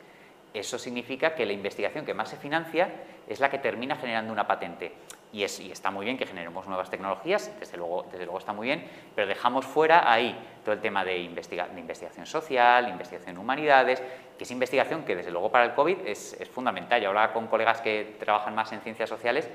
[0.55, 2.89] Eso significa que la investigación que más se financia
[3.27, 4.93] es la que termina generando una patente.
[5.33, 8.87] Y, es, y, está muy bien que generemos nuevas tecnologías, desde luego, está muy bien,
[9.13, 14.01] pero dejamos fuera ahí todo el tema de, investiga de investigación social, investigación en humanidades,
[14.37, 17.01] que es investigación que desde luego para el COVID es, fundamental.
[17.01, 19.49] Yo hablaba con colegas que trabajan más en ciencias sociales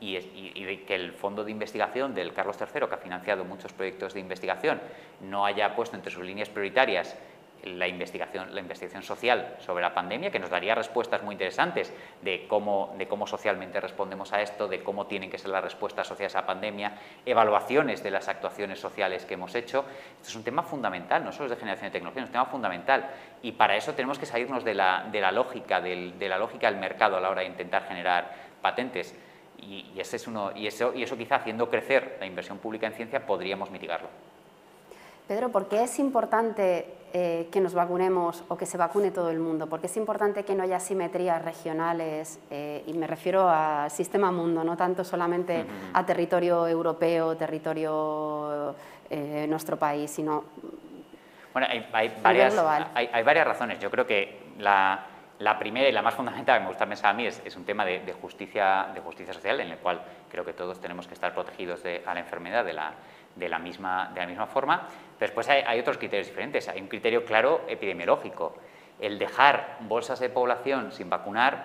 [0.00, 4.12] y, y, que el fondo de investigación del Carlos III, que ha financiado muchos proyectos
[4.12, 4.82] de investigación,
[5.22, 7.16] no haya puesto entre sus líneas prioritarias
[7.62, 12.46] la investigación, la investigación social sobre la pandemia, que nos daría respuestas muy interesantes de
[12.48, 16.34] cómo, de cómo socialmente respondemos a esto, de cómo tienen que ser las respuestas asociadas
[16.34, 19.84] a la pandemia, evaluaciones de las actuaciones sociales que hemos hecho.
[20.16, 22.46] Esto es un tema fundamental, no solo es de generación de tecnología, es un tema
[22.46, 23.10] fundamental.
[23.42, 26.70] Y para eso tenemos que salirnos de la, de la lógica, del, de la lógica
[26.70, 29.14] del mercado a la hora de intentar generar patentes.
[29.58, 32.94] Y, ese es uno, y, eso, y eso quizá haciendo crecer la inversión pública en
[32.94, 34.08] ciencia podríamos mitigarlo.
[35.32, 39.38] Pedro, ¿por qué es importante eh, que nos vacunemos o que se vacune todo el
[39.38, 39.66] mundo?
[39.66, 44.62] Porque es importante que no haya simetrías regionales, eh, y me refiero al sistema mundo,
[44.62, 45.64] no tanto solamente
[45.94, 48.74] a territorio europeo, territorio
[49.08, 50.44] eh, nuestro país, sino
[51.54, 52.54] bueno, hay, hay, varias,
[52.94, 53.78] hay, hay, varias, razones.
[53.78, 55.06] Yo creo que la,
[55.38, 57.64] la, primera y la más fundamental que me gusta pensar a mí es, es un
[57.64, 61.14] tema de, de, justicia, de justicia social, en el cual creo que todos tenemos que
[61.14, 62.92] estar protegidos de, a la enfermedad de la,
[63.36, 64.88] de la misma, de la misma forma.
[65.22, 66.68] Después hay, otros criterios diferentes.
[66.68, 68.56] Hay un criterio claro epidemiológico.
[68.98, 71.64] El dejar bolsas de población sin vacunar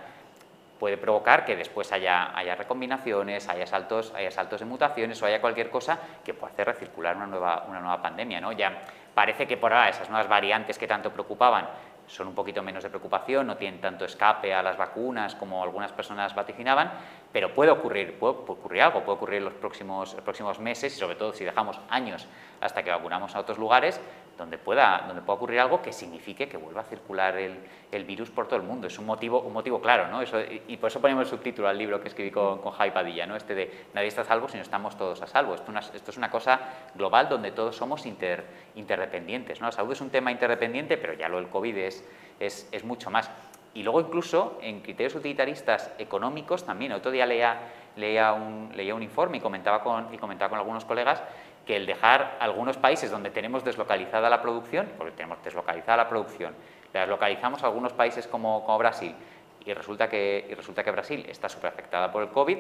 [0.80, 5.42] puede provocar que después haya, haya recombinaciones, haya saltos, haya saltos de mutaciones o haya
[5.42, 8.40] cualquier cosa que pueda hacer recircular una nueva, una nueva pandemia.
[8.40, 8.52] ¿no?
[8.52, 8.80] Ya
[9.16, 11.68] parece que por ahora esas nuevas variantes que tanto preocupaban
[12.08, 15.92] son un poquito menos de preocupación, no tienen tanto escape a las vacunas como algunas
[15.92, 16.92] personas vaticinaban,
[17.32, 21.16] pero puede ocurrir, puede ocurrir algo, puede ocurrir en los próximos, próximos meses y sobre
[21.16, 22.28] todo si dejamos años
[22.62, 24.00] hasta que vacunamos a otros lugares,
[24.38, 27.58] donde pueda, donde pueda ocurrir algo que signifique que vuelva a circular el,
[27.92, 28.88] el virus por todo el mundo.
[28.88, 30.22] Es un motivo, un motivo claro, ¿no?
[30.22, 33.26] Eso, y, por eso ponemos el subtítulo al libro que escribí con, con Javi Padilla,
[33.26, 33.36] ¿no?
[33.36, 35.56] Este de nadie está a salvo si no estamos todos a salvo.
[35.56, 36.60] Esto, una, esto es una cosa
[36.96, 38.46] global donde todos somos inter,
[38.76, 39.68] interdependientes, ¿no?
[39.68, 42.08] La salud es un tema interdependiente, pero ya lo del COVID es,
[42.40, 43.32] es, es mucho más.
[43.74, 47.60] Y luego incluso en criterios utilitaristas económicos también, otro día leía,
[47.96, 51.22] leía, un, leía un informe y comentaba, con, y comentaba con algunos colegas
[51.68, 56.56] que el dejar algunos países donde tenemos deslocalizada la producción, porque tenemos deslocalizada la producción,
[56.94, 59.14] la deslocalizamos a algunos países como, Brasil,
[59.66, 62.58] y resulta, que, y resulta que Brasil está súper afectada por el COVID,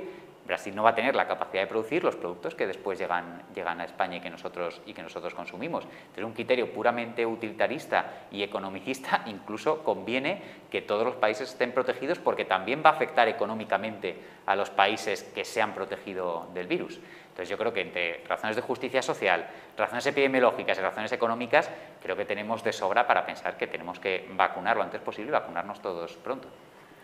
[0.48, 3.82] Brasil no va a tener la capacidad de producir los productos que después llegan, llegan
[3.82, 5.84] a España y que, nosotros, y que nosotros consumimos.
[5.84, 10.42] Entonces, un criterio puramente utilitarista y economicista incluso conviene
[10.72, 15.24] que todos los países estén protegidos porque también va a afectar económicamente a los países
[15.24, 17.00] que se han protegido del virus.
[17.38, 19.46] Entonces yo creo que entre razones de justicia social,
[19.78, 21.70] razones epidemiológicas y razones económicas,
[22.02, 25.34] creo que tenemos de sobra para pensar que tenemos que vacunar lo antes posible y
[25.34, 26.48] vacunarnos todos pronto.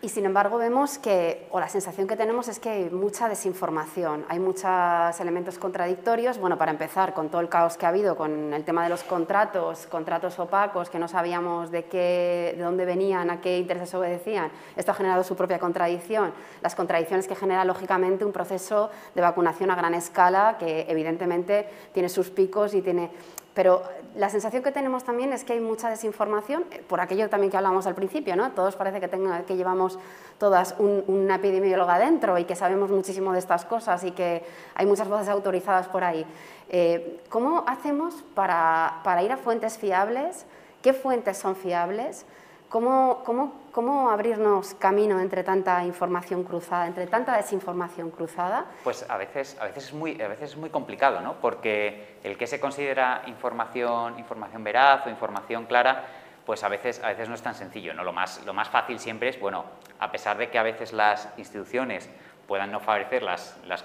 [0.03, 4.25] Y sin embargo vemos que, o la sensación que tenemos es que hay mucha desinformación,
[4.27, 6.39] hay muchos elementos contradictorios.
[6.39, 9.01] Bueno, para empezar, con todo el caos que ha habido con el tema de los
[9.03, 14.51] contratos, contratos opacos, que no sabíamos de, qué, de dónde venían, a qué intereses obedecían,
[14.75, 16.33] esto ha generado su propia contradicción.
[16.61, 22.09] Las contradicciones que genera, lógicamente, un proceso de vacunación a gran escala que, evidentemente, tiene
[22.09, 23.09] sus picos y tiene
[23.53, 23.83] pero
[24.15, 27.57] la sensación que tenemos también es que hay mucha desinformación, eh, por aquello también que
[27.57, 28.51] hablamos al principio, ¿no?
[28.51, 29.99] Todos parece que, tenga, que llevamos
[30.39, 34.43] todas un, una epidemióloga dentro y que sabemos muchísimo de estas cosas y que
[34.75, 36.25] hay muchas voces autorizadas por ahí.
[36.69, 40.45] Eh, ¿Cómo hacemos para, para ir a fuentes fiables?
[40.81, 42.25] ¿Qué fuentes son fiables?
[42.69, 48.67] ¿Cómo, cómo, ¿Cómo abrirnos camino entre tanta información cruzada, entre tanta desinformación cruzada?
[48.83, 51.37] Pues a veces, a veces, es, muy, a veces es muy complicado, ¿no?
[51.41, 56.05] porque el que se considera información, información veraz o información clara,
[56.45, 57.95] pues a veces, a veces no es tan sencillo.
[57.95, 58.03] ¿no?
[58.03, 59.65] Lo, más, lo más fácil siempre es, bueno,
[59.97, 62.11] a pesar de que a veces las instituciones
[62.47, 63.83] puedan no favorecer las, las,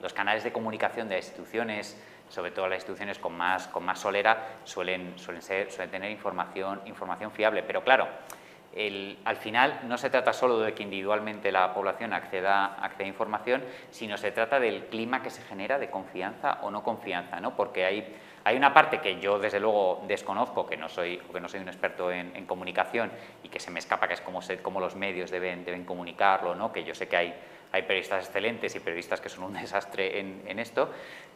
[0.00, 4.56] los canales de comunicación de instituciones sobre todo las instituciones con más, con más solera,
[4.64, 7.62] suelen, suelen, ser, suelen tener información, información fiable.
[7.62, 8.08] Pero claro,
[8.76, 13.64] el, al final no se trata solo de que individualmente la población acceda, a información,
[13.90, 17.56] sino se trata del clima que se genera de confianza o no confianza, ¿no?
[17.56, 21.48] porque hay, hay una parte que yo desde luego desconozco, que no soy, que no
[21.48, 23.10] soy un experto en, comunicación
[23.42, 26.72] y que se me escapa, que es cómo los medios deben, deben comunicarlo, ¿no?
[26.72, 27.34] que yo sé que hay,
[27.72, 30.90] hay periodistas excelentes y periodistas que son un desastre en, en esto,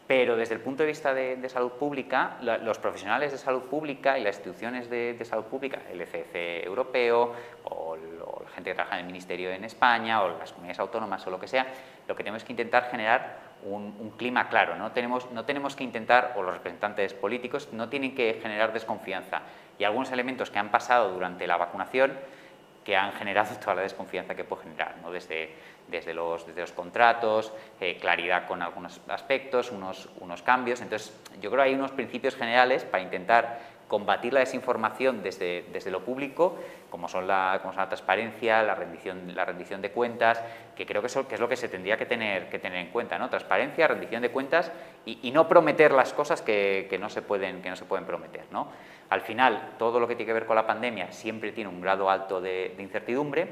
[0.07, 3.63] pero desde el punto de vista de, de salud pública, la, los profesionales de salud
[3.63, 8.71] pública y las instituciones de, de salud pública, el ECC europeo o, o, la gente
[8.71, 11.67] que trabaja en el Ministerio en España o las comunidades autónomas o lo que sea,
[12.07, 14.75] lo que tenemos que intentar generar un, un, clima claro.
[14.75, 14.91] ¿no?
[14.91, 19.43] Tenemos, no tenemos que intentar, o los representantes políticos, no tienen que generar desconfianza.
[19.77, 22.17] Y algunos elementos que han pasado durante la vacunación
[22.83, 25.11] que han generado toda la desconfianza que puede generar, ¿no?
[25.11, 25.55] desde,
[25.87, 30.81] desde, los, desde los contratos, eh, claridad con algunos aspectos, unos, unos cambios.
[30.81, 35.91] Entonces, yo creo que hay unos principios generales para intentar combatir la desinformación desde, desde
[35.91, 36.57] lo público,
[36.89, 40.41] como son, la, como son la transparencia, la rendición, la rendición de cuentas,
[40.77, 42.89] que creo que, eso, que es lo que se tendría que tener, que tener en
[42.91, 43.29] cuenta, ¿no?
[43.29, 44.71] Transparencia, rendición de cuentas
[45.05, 48.45] y, no prometer las cosas que, que, no se pueden, que no se pueden prometer,
[48.49, 48.69] ¿no?
[49.11, 52.09] Al final, todo lo que tiene que ver con la pandemia siempre tiene un grado
[52.09, 53.45] alto de, incertidumbre,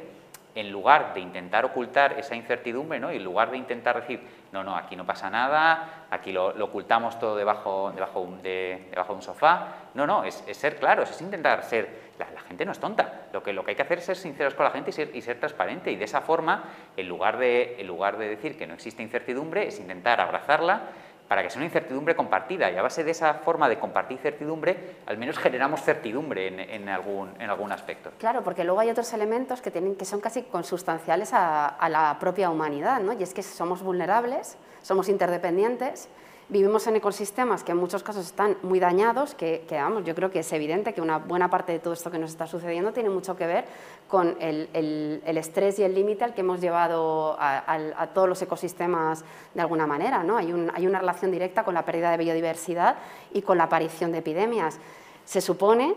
[0.56, 3.10] en lugar de intentar ocultar esa incertidumbre, ¿no?
[3.10, 4.22] en lugar de intentar decir,
[4.54, 9.18] no, no, aquí no pasa nada, aquí lo, ocultamos todo debajo, debajo, de, debajo de
[9.18, 13.28] un sofá, no, no, es, ser claros, es intentar ser, la, gente no es tonta,
[13.34, 15.14] lo que, lo que hay que hacer es ser sinceros con la gente y ser,
[15.14, 16.64] y ser transparente, y de esa forma,
[16.96, 20.84] en lugar, de, en lugar de decir que no existe incertidumbre, es intentar abrazarla,
[21.30, 24.96] para que sea una incertidumbre compartida y a base de esa forma de compartir certidumbre,
[25.06, 28.12] al menos generamos certidumbre en, algún, en algún aspecto.
[28.18, 32.18] Claro, porque luego hay otros elementos que, tienen, que son casi consustanciales a, a la
[32.20, 33.14] propia humanidad, ¿no?
[33.14, 36.10] y es que somos vulnerables, somos interdependientes
[36.50, 40.40] Vivimos en ecosistemas que en muchos casos están muy dañados, que, vamos, yo creo que
[40.40, 43.38] es evidente que una buena parte de todo esto que nos está sucediendo tiene mucho
[43.38, 43.66] que ver
[44.08, 49.24] con el, el, estrés y el límite al que hemos llevado a, todos los ecosistemas
[49.54, 50.24] de alguna manera.
[50.24, 50.38] ¿no?
[50.38, 52.96] Hay, un, hay una relación directa con la pérdida de biodiversidad
[53.32, 54.80] y con la aparición de epidemias.
[55.26, 55.94] Se supone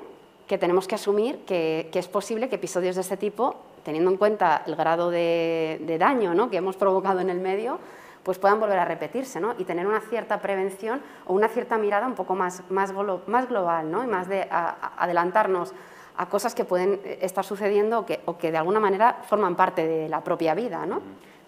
[0.46, 4.64] que tenemos que asumir que, es posible que episodios de este tipo, teniendo en cuenta
[4.66, 7.78] el grado de, daño que hemos provocado en el medio,
[8.22, 9.54] pues puedan volver a repetirse ¿no?
[9.58, 14.04] y tener una cierta prevención o una cierta mirada un poco más, más, global ¿no?
[14.04, 15.72] y más de adelantarnos
[16.16, 19.56] a cosas que pueden eh, estar sucediendo o que, o que, de alguna manera forman
[19.56, 20.84] parte de la propia vida.
[20.86, 21.00] ¿no?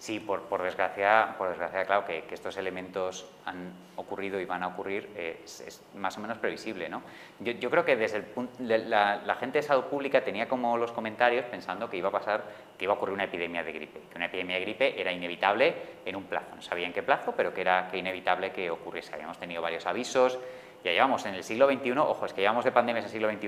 [0.05, 4.67] Sí, por, por, desgracia, por desgracia, claro, que, estos elementos han ocurrido y van a
[4.67, 6.87] ocurrir eh, es, más o menos previsible.
[6.87, 7.01] ¿no?
[7.39, 10.77] Yo, yo creo que desde el punto, la, la, gente de salud pública tenía como
[10.77, 12.43] los comentarios pensando que iba a pasar,
[12.77, 15.73] que iba a ocurrir una epidemia de gripe, que una epidemia de gripe era inevitable
[16.05, 16.55] en un plazo.
[16.55, 19.15] No sabía en qué plazo, pero que era que inevitable que ocurriese.
[19.15, 20.37] Habíamos tenido varios avisos,
[20.83, 23.47] ya llevamos en el siglo XXI, ojo, es que llevamos de pandemias el siglo XXI,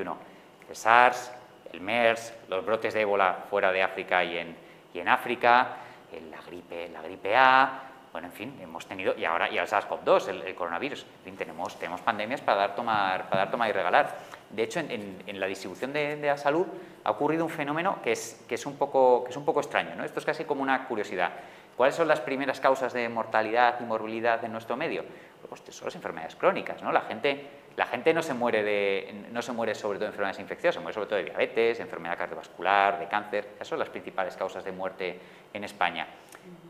[0.70, 1.32] el SARS,
[1.72, 4.56] el MERS, los brotes de ébola fuera de África y en,
[4.91, 5.84] y en África,
[6.32, 10.30] la gripe, la gripe A, bueno, en fin, hemos tenido, y ahora y el SARS-CoV-2,
[10.30, 14.17] el, coronavirus, en fin, tenemos, tenemos pandemias para dar, tomar, para dar, tomar y regalar.
[14.50, 16.65] De hecho, en, en, la distribución de, de, la salud
[17.04, 19.93] ha ocurrido un fenómeno que es, que es, un, poco, que es un poco extraño,
[19.96, 20.04] ¿no?
[20.04, 21.32] Esto es casi como una curiosidad.
[21.76, 25.04] ¿Cuáles son las primeras causas de mortalidad y morbilidad en nuestro medio?
[25.48, 26.91] Pues son las enfermedades crónicas, ¿no?
[26.91, 27.46] La gente,
[27.78, 30.82] la gente no, se muere de, no se muere sobre todo de enfermedades infecciosas, se
[30.82, 34.72] muere sobre todo de diabetes, enfermedad cardiovascular, de cáncer, esas son las principales causas de
[34.72, 35.20] muerte
[35.54, 36.08] en España.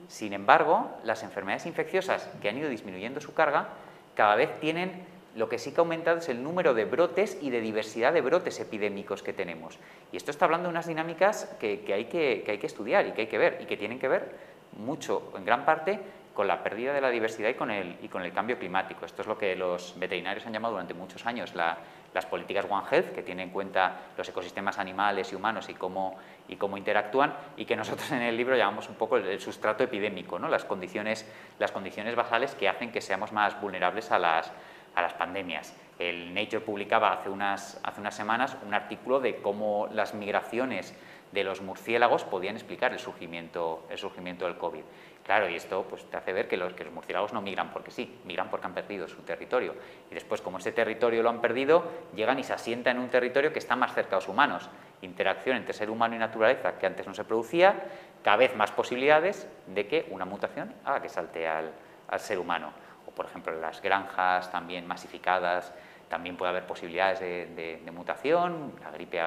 [0.10, 3.70] Sin embargo, las enfermedades infecciosas que han ido disminuyendo su carga,
[4.16, 7.52] cada vez tienen lo que sí que ha aumentado es el número de brotes y
[7.52, 9.80] de diversidad de brotes epidémicos que tenemos.
[10.12, 13.12] Y esto está hablando de unas dinámicas que, hay, que, que hay que estudiar y
[13.14, 14.36] que hay que ver, y que tienen que ver
[14.74, 16.02] mucho, en gran parte,
[16.38, 19.08] con la pérdida de la diversidad y con, el, y con el cambio climático.
[19.08, 23.12] Esto es lo que los veterinarios han llamado durante muchos años las políticas One Health,
[23.16, 26.16] que tienen en cuenta los ecosistemas animales y humanos y cómo,
[26.48, 30.38] y cómo interactúan, y que nosotros en el libro llamamos un poco el, sustrato epidémico,
[30.38, 30.48] ¿no?
[30.48, 34.54] las, condiciones, las condiciones basales que hacen que seamos más vulnerables a las,
[34.94, 35.76] a las pandemias.
[35.98, 40.96] El Nature publicaba hace unas, hace unas semanas un artículo de cómo las migraciones
[41.32, 44.84] de los murciélagos podían explicar el surgimiento, el surgimiento del COVID.
[45.28, 47.92] Claro, y esto pues, te hace ver que los, que los murciélagos no migran porque
[47.92, 49.76] sí, migran porque han perdido su territorio.
[50.10, 51.84] Y después, como ese territorio lo han perdido,
[52.16, 54.70] llegan y se asientan en un territorio que está más cerca a los humanos.
[55.02, 57.76] Interacción entre ser humano y naturaleza que antes no se producía,
[58.24, 61.74] cada vez más posibilidades de que una mutación haga que salte al,
[62.20, 62.72] ser humano.
[63.06, 65.74] O, por ejemplo, las granjas también masificadas,
[66.08, 69.20] también puede haber posibilidades de, de, de mutación, la gripe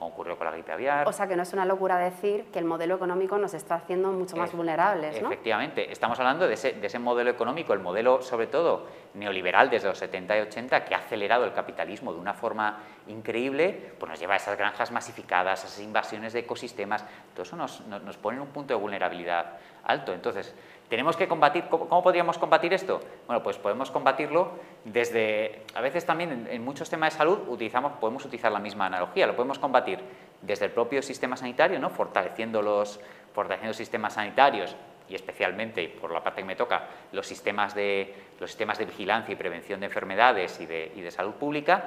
[0.00, 1.06] como ocurrió con la gripe aviar.
[1.06, 4.10] O sea que no es una locura decir que el modelo económico nos está haciendo
[4.12, 5.28] mucho más vulnerables, ¿no?
[5.28, 9.88] Efectivamente, estamos hablando de ese, de ese, modelo económico, el modelo sobre todo neoliberal desde
[9.88, 14.18] los 70 y 80, que ha acelerado el capitalismo de una forma increíble, pues nos
[14.18, 18.38] lleva a esas granjas masificadas, a esas invasiones de ecosistemas, todo eso nos, nos pone
[18.38, 20.14] en un punto de vulnerabilidad alto.
[20.14, 20.54] Entonces,
[20.90, 21.66] ¿Tenemos que combatir?
[21.70, 23.00] ¿Cómo, podríamos combatir esto?
[23.28, 24.50] Bueno, pues podemos combatirlo
[24.84, 29.28] desde, a veces también en, muchos temas de salud utilizamos, podemos utilizar la misma analogía,
[29.28, 30.00] lo podemos combatir
[30.42, 31.90] desde el propio sistema sanitario, ¿no?
[31.90, 32.98] fortaleciendo, los,
[33.32, 34.74] fortaleciendo sistemas sanitarios
[35.08, 39.32] y especialmente, por la parte que me toca, los sistemas de, los sistemas de vigilancia
[39.32, 41.84] y prevención de enfermedades y de, y de salud pública,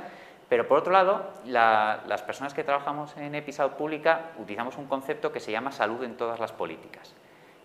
[0.47, 5.41] pero por otro lado, las personas que trabajamos en EPI Pública utilizamos un concepto que
[5.41, 7.13] se llama salud en todas las políticas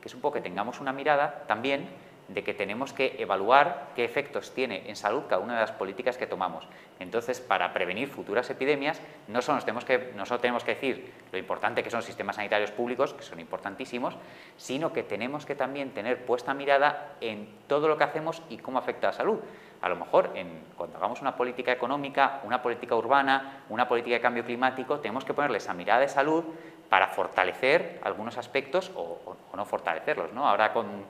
[0.00, 1.88] que es un poco que tengamos una mirada también
[2.28, 6.18] de que tenemos que evaluar qué efectos tiene en salud cada una de las políticas
[6.18, 6.68] que tomamos.
[7.00, 11.82] Entonces, para prevenir futuras epidemias, no solo, tenemos que, no tenemos que decir lo importante
[11.82, 14.14] que son los sistemas sanitarios públicos, que son importantísimos,
[14.58, 18.78] sino que tenemos que también tener puesta mirada en todo lo que hacemos y cómo
[18.78, 19.38] afecta a la salud.
[19.80, 20.32] a lo mejor
[20.76, 25.32] cuando hagamos una política económica, una política urbana, una política de cambio climático, tenemos que
[25.32, 26.44] ponerle esa mirada de salud
[26.88, 30.32] para fortalecer algunos aspectos o, no fortalecerlos.
[30.32, 30.48] ¿no?
[30.48, 31.04] Ahora con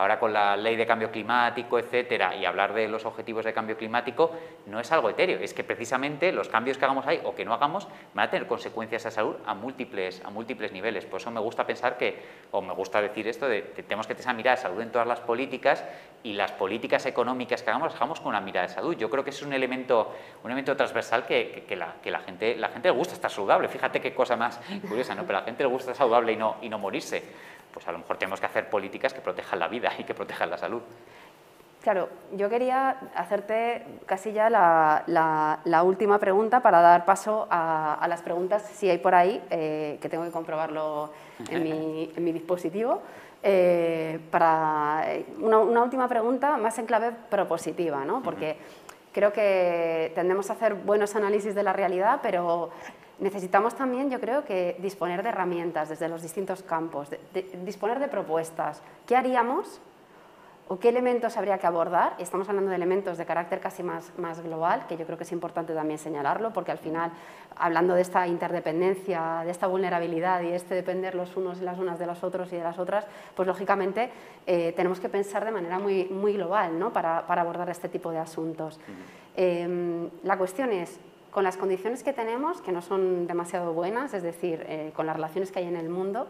[0.00, 3.76] Ahora con la ley de cambio climático, etcétera, y hablar de los objetivos de cambio
[3.76, 4.30] climático
[4.64, 7.52] no es algo etéreo, es que precisamente los cambios que hagamos ahí o que no
[7.52, 11.04] hagamos van a tener consecuencias a salud a múltiples, a múltiples niveles.
[11.04, 12.16] Por eso me gusta pensar que,
[12.50, 14.90] o me gusta decir esto, de que tenemos que tener esa mirada de salud en
[14.90, 15.84] todas las políticas
[16.22, 18.96] y las políticas económicas que hagamos las hagamos con una mirada de salud.
[18.96, 22.88] Yo creo que es un elemento, un elemento transversal que, que la, gente, la gente
[22.88, 23.68] le gusta estar saludable.
[23.68, 25.24] Fíjate qué cosa más curiosa, ¿no?
[25.26, 27.22] Pero a la gente le gusta estar saludable y no, y no morirse
[27.72, 30.50] pues a lo mejor tenemos que hacer políticas que protejan la vida y que protejan
[30.50, 30.82] la salud.
[31.82, 38.62] Claro, yo quería hacerte casi ya la, última pregunta para dar paso a, las preguntas,
[38.74, 41.10] si hay por ahí, eh, que tengo que comprobarlo
[41.48, 43.00] en mi, dispositivo.
[43.42, 45.06] Eh, para
[45.38, 48.22] una, última pregunta más en clave propositiva, ¿no?
[48.22, 48.58] porque
[49.12, 52.70] creo que tendemos a hacer buenos análisis de la realidad, pero
[53.18, 57.08] necesitamos también, yo creo, que disponer de herramientas desde los distintos campos,
[57.64, 58.82] disponer de propuestas.
[59.06, 59.80] ¿Qué haríamos
[60.72, 62.14] o qué elementos habría que abordar?
[62.20, 65.32] Estamos hablando de elementos de carácter casi más, más global, que yo creo que es
[65.32, 67.10] importante también señalarlo, porque al final,
[67.56, 71.98] hablando de esta interdependencia, de esta vulnerabilidad y este depender los unos y las unas
[71.98, 73.04] de los otros y de las otras,
[73.34, 74.12] pues lógicamente
[74.46, 76.92] eh, tenemos que pensar de manera muy, muy global ¿no?
[76.92, 78.78] para, para abordar este tipo de asuntos.
[79.34, 81.00] Em, la cuestión es,
[81.32, 85.16] con las condiciones que tenemos, que no son demasiado buenas, es decir, eh, con las
[85.16, 86.28] relaciones que hay en el mundo,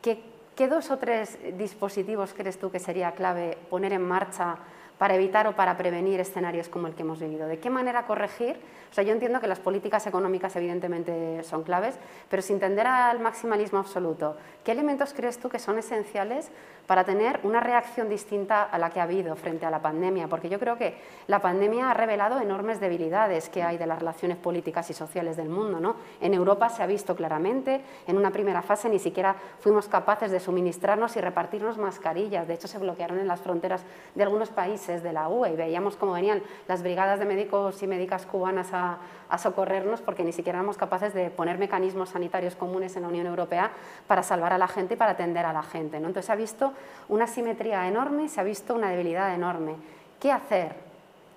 [0.00, 0.22] ¿qué,
[0.54, 4.58] ¿qué, dos o tres dispositivos crees tú que sería clave poner en marcha
[4.98, 7.46] para evitar o para prevenir escenarios como el que hemos vivido?
[7.46, 8.60] ¿De qué manera corregir?
[8.92, 11.94] O sea, yo entiendo que las políticas económicas evidentemente son claves,
[12.28, 16.50] pero sin tender al maximalismo absoluto, ¿qué elementos crees tú que son esenciales
[16.86, 20.48] para tener una reacción distinta a la que ha habido frente a la pandemia, porque
[20.48, 24.90] yo creo que la pandemia ha revelado enormes debilidades que hay de las relaciones políticas
[24.90, 25.80] y sociales del mundo.
[25.80, 25.96] ¿no?
[26.20, 30.40] En Europa se ha visto claramente, en una primera fase ni siquiera fuimos capaces de
[30.40, 33.82] suministrarnos y repartirnos mascarillas, de hecho se bloquearon en las fronteras
[34.14, 37.86] de algunos países de la UE y veíamos cómo venían las brigadas de médicos y
[37.86, 38.81] médicas cubanas a,
[39.32, 43.26] a socorrernos porque ni siquiera éramos capaces de poner mecanismos sanitarios comunes en la Unión
[43.26, 43.70] Europea
[44.06, 45.98] para salvar a la gente y para atender a la gente.
[46.00, 46.08] ¿no?
[46.08, 46.72] Entonces se ha visto
[47.08, 49.76] una simetría enorme, se ha visto una debilidad enorme.
[50.20, 50.74] ¿Qué hacer?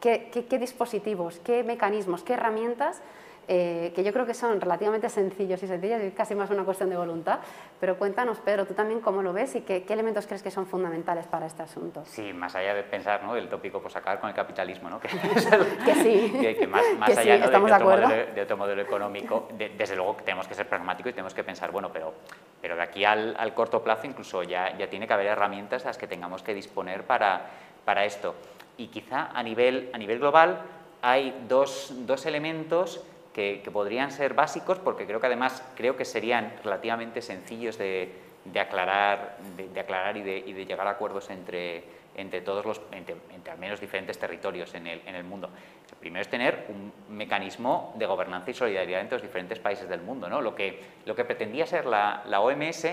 [0.01, 1.39] ¿Qué, qué dispositivos?
[1.39, 2.21] ¿Qué mecanismos?
[2.21, 3.01] ¿Qué herramientas?
[3.47, 6.89] Eh, que yo creo que son relativamente sencillos y sencillas, y casi más una cuestión
[6.89, 7.39] de voluntad.
[7.79, 11.27] Pero cuéntanos, Pedro, tú también cómo lo ves y qué, elementos crees que son fundamentales
[11.27, 12.03] para este asunto.
[12.05, 13.35] Sí, más allá de pensar ¿no?
[13.35, 14.99] el tópico, pues acabar con el capitalismo, ¿no?
[14.99, 20.17] que, sí, que, más, más allá de, otro modelo, de, otro modelo, económico, desde luego
[20.25, 22.13] tenemos que ser pragmáticos y tenemos que pensar, bueno, pero,
[22.61, 25.89] pero de aquí al, al corto plazo incluso ya, ya tiene que haber herramientas a
[25.89, 27.45] las que tengamos que disponer para,
[27.85, 28.35] para esto.
[28.77, 30.61] Y quizá a nivel, a nivel global
[31.01, 33.05] hay dos, dos elementos
[33.35, 38.09] que, podrían ser básicos porque creo que además creo que serían relativamente sencillos de,
[38.57, 41.83] aclarar, de, aclarar y de, llegar a acuerdos entre,
[42.15, 43.17] entre todos los, entre,
[43.51, 45.49] al menos diferentes territorios en el, en el, mundo.
[45.91, 49.99] El primero es tener un mecanismo de gobernanza y solidaridad entre los diferentes países del
[49.99, 50.39] mundo, ¿no?
[50.39, 52.87] lo, que, lo que pretendía ser la, la OMS,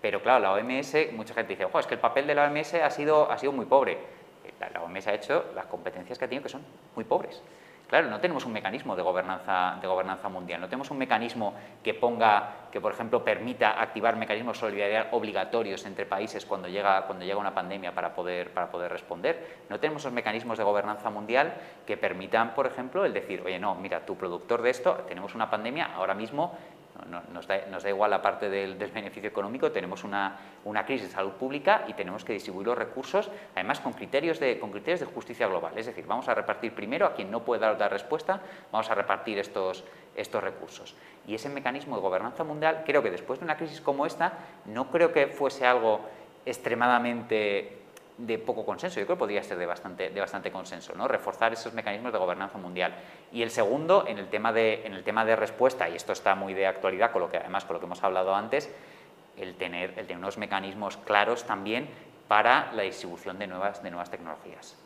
[0.00, 2.74] pero claro, la OMS, mucha gente dice, ojo, es que el papel de la OMS
[2.74, 3.98] ha sido, ha sido muy pobre.
[4.58, 6.62] La, la OMS ha hecho las competencias que ha tenido que son
[6.96, 7.42] muy pobres.
[7.92, 11.52] Claro, no tenemos un mecanismo de gobernanza, de gobernanza mundial, no tenemos un mecanismo
[11.84, 17.02] que ponga, que por ejemplo permita activar mecanismos de solidaridad obligatorios entre países cuando llega,
[17.02, 19.64] cuando llega una pandemia para poder, para poder responder.
[19.68, 21.52] No tenemos esos mecanismos de gobernanza mundial
[21.86, 25.50] que permitan, por ejemplo, el decir, oye, no, mira, tu productor de esto, tenemos una
[25.50, 26.56] pandemia, ahora mismo
[27.32, 30.38] nos, da, igual la parte del, beneficio económico, tenemos una,
[30.86, 34.70] crisis de salud pública y tenemos que distribuir los recursos, además con criterios, de, con
[34.70, 35.76] criterios de justicia global.
[35.76, 38.40] Es decir, vamos a repartir primero a quien no puede dar otra respuesta,
[38.70, 39.84] vamos a repartir estos,
[40.14, 40.94] estos recursos.
[41.26, 44.32] Y ese mecanismo de gobernanza mundial, creo que después de una crisis como esta,
[44.66, 46.00] no creo que fuese algo
[46.44, 47.81] extremadamente
[48.18, 51.08] de poco consenso, yo creo que podría ser de bastante, de bastante consenso, ¿no?
[51.08, 52.94] reforzar esos mecanismos de gobernanza mundial.
[53.32, 56.34] Y el segundo, en el, tema de, en el tema de respuesta, y esto está
[56.34, 58.70] muy de actualidad, con lo que, además con lo que hemos hablado antes,
[59.36, 61.88] el tener, el tener unos mecanismos claros también
[62.28, 64.76] para la distribución de nuevas, de nuevas tecnologías.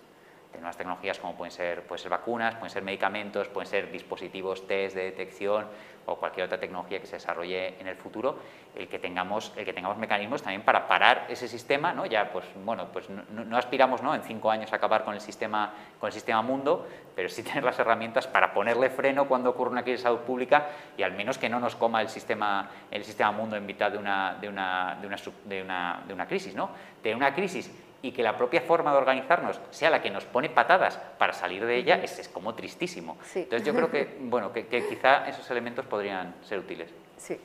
[0.54, 4.96] Nuevas tecnologías como pueden ser, pueden ser vacunas, pueden ser medicamentos, pueden ser dispositivos test
[4.96, 5.66] de detección
[6.06, 8.38] o cualquier otra tecnología que se desarrolle en el futuro,
[8.74, 12.06] el que tengamos, el que tengamos mecanismos también para parar ese sistema, ¿no?
[12.06, 14.14] Ya, pues, bueno, pues no, aspiramos ¿no?
[14.14, 17.64] en cinco años a acabar con el, sistema, con el sistema mundo, pero sí tener
[17.64, 21.38] las herramientas para ponerle freno cuando ocurre una crisis de salud pública y al menos
[21.38, 24.98] que no nos coma el sistema, el sistema mundo en mitad de una, de una,
[25.00, 26.70] de una, de una, de una crisis, ¿no?
[27.02, 27.70] Tener una crisis
[28.02, 31.64] y que la propia forma de organizarnos sea la que nos pone patadas para salir
[31.64, 33.16] de ella, es, es como tristísimo.
[33.34, 36.90] Entonces yo creo que, bueno, que, que quizá esos elementos podrían ser útiles.
[37.16, 37.38] Sí.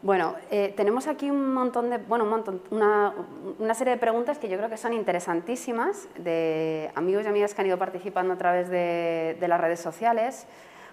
[0.00, 3.12] Bueno, eh, tenemos aquí un montón de, bueno, un montón, una,
[3.58, 7.62] una, serie de preguntas que yo creo que son interesantísimas de amigos y amigas que
[7.62, 10.46] han ido participando a través de, de las redes sociales.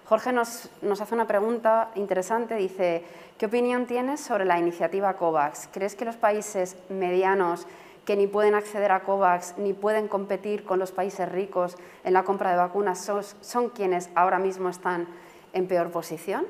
[0.06, 3.04] Jorge nos, nos, hace una pregunta interesante, dice,
[3.38, 5.68] ¿qué opinión tienes sobre la iniciativa COVAX?
[5.72, 7.68] ¿Crees que los países medianos
[8.06, 12.22] que ni pueden acceder a COVAX ni pueden competir con los países ricos en la
[12.22, 15.08] compra de vacunas son, son quienes ahora mismo están
[15.52, 16.46] en peor posición?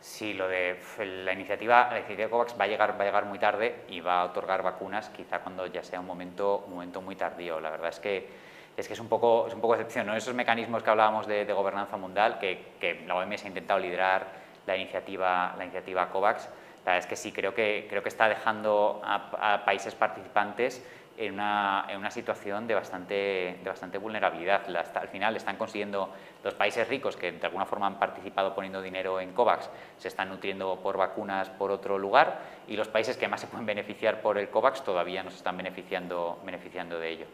[0.00, 0.76] Sí, lo de
[1.24, 4.24] la iniciativa, iniciativa COVAX va a llegar, va a llegar muy tarde y va a
[4.24, 7.60] otorgar vacunas quizá cuando ya sea un momento, un momento muy tardío.
[7.60, 10.14] La verdad es que es que es un poco, es un poco excepción, ¿no?
[10.14, 14.28] Esos mecanismos que hablábamos de, de gobernanza mundial, que, que, la OMS ha intentado liderar
[14.66, 16.48] la iniciativa, la iniciativa COVAX,
[16.90, 20.84] verdad es que sí, creo que, creo que está dejando a, países participantes
[21.16, 24.62] en una, situación de bastante, de bastante vulnerabilidad.
[24.94, 26.12] Al final están consiguiendo
[26.44, 29.68] los países ricos que de alguna forma han participado poniendo dinero en COVAX,
[29.98, 33.66] se están nutriendo por vacunas por otro lugar y los países que más se pueden
[33.66, 37.26] beneficiar por el COVAX todavía no se están beneficiando, beneficiando de ello.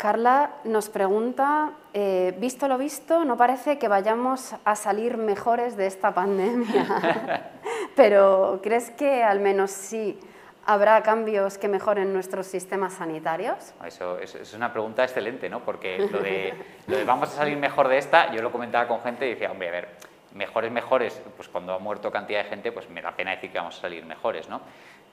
[0.00, 5.86] Carla nos pregunta, eh, visto lo visto, no parece que vayamos a salir mejores de
[5.86, 7.50] esta pandemia,
[7.96, 10.18] pero ¿crees que al menos sí
[10.64, 13.74] habrá cambios que mejoren nuestros sistemas sanitarios?
[13.84, 15.60] Eso, eso, es una pregunta excelente, ¿no?
[15.60, 16.54] porque lo de,
[16.86, 19.50] lo de vamos a salir mejor de esta, yo lo comentaba con gente y decía,
[19.50, 19.88] hombre, a ver,
[20.32, 23.58] mejores, mejores, pues cuando ha muerto cantidad de gente, pues me da pena decir que
[23.58, 24.62] vamos a salir mejores, ¿no?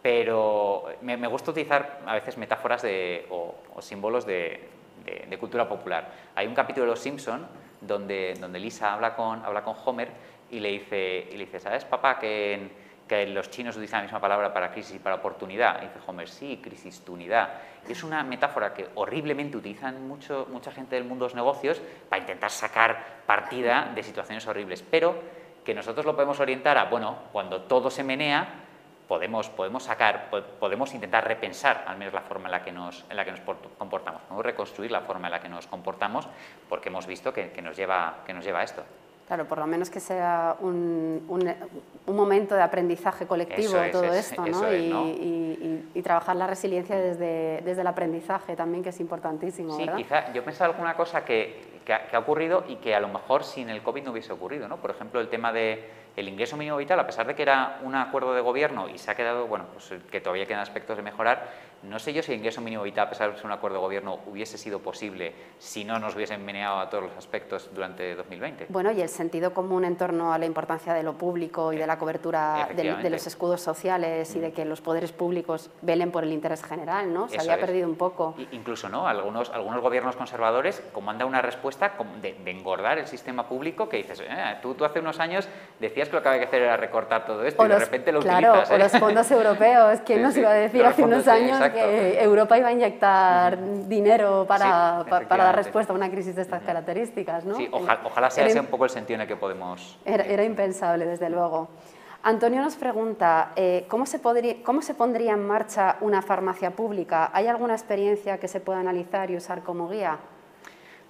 [0.01, 4.69] Pero me, me gusta utilizar a veces metáforas de, o, o símbolos de,
[5.05, 6.11] de, de, cultura popular.
[6.35, 7.47] Hay un capítulo de Los Simpson
[7.81, 10.09] donde, donde Lisa habla con, habla con Homer
[10.49, 12.71] y le dice, y le dice ¿sabes, papá, que, en,
[13.07, 15.81] que los chinos utilizan la misma palabra para crisis y para oportunidad?
[15.81, 17.49] Y dice Homer, sí, crisis, tunidad.
[17.87, 21.81] Y es una metáfora que horriblemente utilizan mucho, mucha gente del mundo de los negocios
[22.09, 25.15] para intentar sacar partida de situaciones horribles, pero
[25.63, 28.66] que nosotros lo podemos orientar a, bueno, cuando todo se menea,
[29.07, 30.29] podemos, podemos sacar,
[30.59, 33.41] podemos intentar repensar al menos la forma en la que nos, en la que nos
[33.77, 36.27] comportamos, podemos reconstruir la forma en la que nos comportamos
[36.69, 38.83] porque hemos visto que, que, nos, lleva, que nos lleva a esto.
[39.27, 41.53] Claro, por lo menos que sea un, un,
[42.05, 44.67] un momento de aprendizaje colectivo es, todo es, esto, ¿no?
[44.67, 45.05] Es, y, ¿no?
[45.05, 49.97] Y, y, trabajar la resiliencia desde, desde, el aprendizaje también, que es importantísimo, sí, ¿verdad?
[49.97, 53.07] quizá yo pensaba alguna cosa que, que, ha, que ha ocurrido y que a lo
[53.07, 54.75] mejor sin el COVID no hubiese ocurrido, ¿no?
[54.75, 57.95] Por ejemplo, el tema de el ingreso mínimo vital, a pesar de que era un
[57.95, 61.47] acuerdo de gobierno y se ha quedado, bueno, pues que todavía quedan aspectos de mejorar,
[61.83, 63.81] no sé yo si el ingreso mínimo vital, a pesar de ser un acuerdo de
[63.81, 68.67] gobierno, hubiese sido posible si no nos hubiesen meneado a todos los aspectos durante 2020.
[68.69, 71.87] Bueno, y el sentido común en torno a la importancia de lo público y de
[71.87, 76.23] la cobertura de, de, los escudos sociales y de que los poderes públicos velen por
[76.23, 77.27] el interés general, ¿no?
[77.29, 77.65] Se Eso había es.
[77.65, 78.35] perdido un poco.
[78.37, 79.07] Y, incluso, ¿no?
[79.07, 83.87] Algunos, algunos gobiernos conservadores, como han dado una respuesta de, de engordar el sistema público,
[83.89, 85.47] que dices, eh, tú, tú hace unos años
[85.79, 88.11] decías que lo que había que hacer era recortar todo esto o y de repente
[88.11, 88.71] lo claro, utilizas.
[88.71, 88.75] ¿eh?
[88.75, 90.39] o los fondos europeos, ¿quién sí, nos sí.
[90.39, 91.89] iba a decir hace unos años exacto.
[91.89, 93.57] que Europa iba a inyectar
[93.87, 97.45] dinero para, sí, para, dar respuesta a una crisis de estas características?
[97.45, 97.55] ¿no?
[97.55, 99.99] Sí, ojalá, ojalá sea ese un poco el sentido en el que podemos...
[100.05, 101.69] Era, era impensable, desde luego.
[102.23, 107.29] Antonio nos pregunta, eh, ¿cómo, se podría, ¿cómo se pondría en marcha una farmacia pública?
[107.33, 110.17] ¿Hay alguna experiencia que se pueda analizar y usar como guía?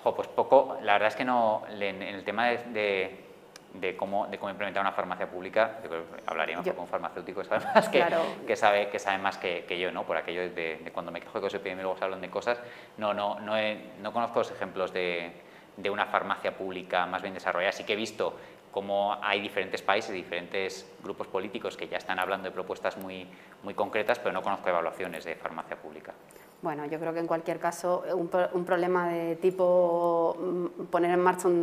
[0.04, 3.27] Jo, pues poco, la verdad es que no, en, el tema de, de
[3.80, 6.90] de cómo, de cómo implementar una farmacia pública, yo creo que hablaríamos yo, con un
[6.90, 8.22] farmacéutico que sabe más que, claro.
[8.46, 10.04] que, sabe, que sabe más que, que yo, ¿no?
[10.04, 12.60] Por aquello de, de, cuando me quejo de que los epidemiólogos hablan de cosas,
[12.98, 15.32] no, no, no, he, no conozco los ejemplos de,
[15.78, 17.72] de una farmacia pública más bien desarrollada.
[17.72, 18.36] Sí que he visto
[18.72, 23.28] cómo hay diferentes países, diferentes grupos políticos que ya están hablando de propuestas muy,
[23.64, 26.14] muy concretas, pero no conozco evaluaciones de farmacia pública.
[26.62, 31.20] Bueno, yo creo que en cualquier caso un, un problema de tipo mm, poner en
[31.20, 31.54] marcha un,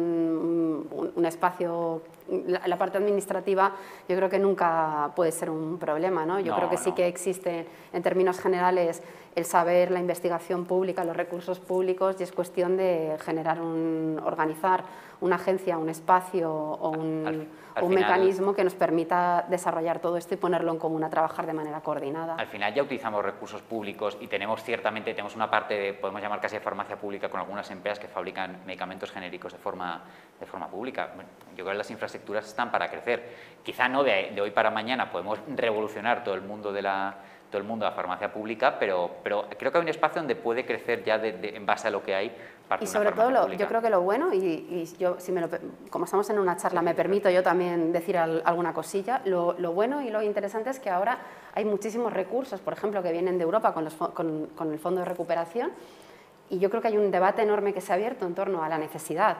[0.90, 2.02] un, un espacio,
[2.46, 3.72] la, la, parte administrativa,
[4.08, 6.38] yo creo que nunca puede ser un problema, ¿no?
[6.38, 6.82] Yo no, creo que no.
[6.82, 9.02] sí que existe en términos generales
[9.34, 14.84] el saber, la investigación pública, los recursos públicos y es cuestión de generar un, organizar
[15.20, 19.98] una agencia, un espacio o un, al, al un final, mecanismo que nos permita desarrollar
[19.98, 22.36] todo esto y ponerlo en común a trabajar de manera coordinada.
[22.36, 26.40] Al final ya utilizamos recursos públicos y tenemos ciertamente, tenemos una parte, de, podemos llamar
[26.40, 30.02] casi de farmacia pública con algunas empresas que fabrican medicamentos genéricos de forma,
[30.38, 31.12] de forma pública.
[31.14, 33.54] Bueno, yo creo que las infraestructuras están para crecer.
[33.62, 37.14] Quizá no de, de hoy para mañana podemos revolucionar todo el mundo de la
[37.54, 40.66] todo el mundo a farmacia pública, pero, pero creo que hay un espacio donde puede
[40.66, 42.36] crecer ya en base a lo que hay.
[42.80, 45.48] y sobre todo, yo creo que lo bueno, y, yo, si me lo,
[45.88, 50.02] como estamos en una charla, me permito yo también decir alguna cosilla, lo, lo, bueno
[50.02, 51.16] y lo interesante es que ahora
[51.54, 55.02] hay muchísimos recursos, por ejemplo, que vienen de Europa con, los, con, con el Fondo
[55.02, 55.70] de Recuperación,
[56.50, 58.68] y yo creo que hay un debate enorme que se ha abierto en torno a
[58.68, 59.36] la necesidad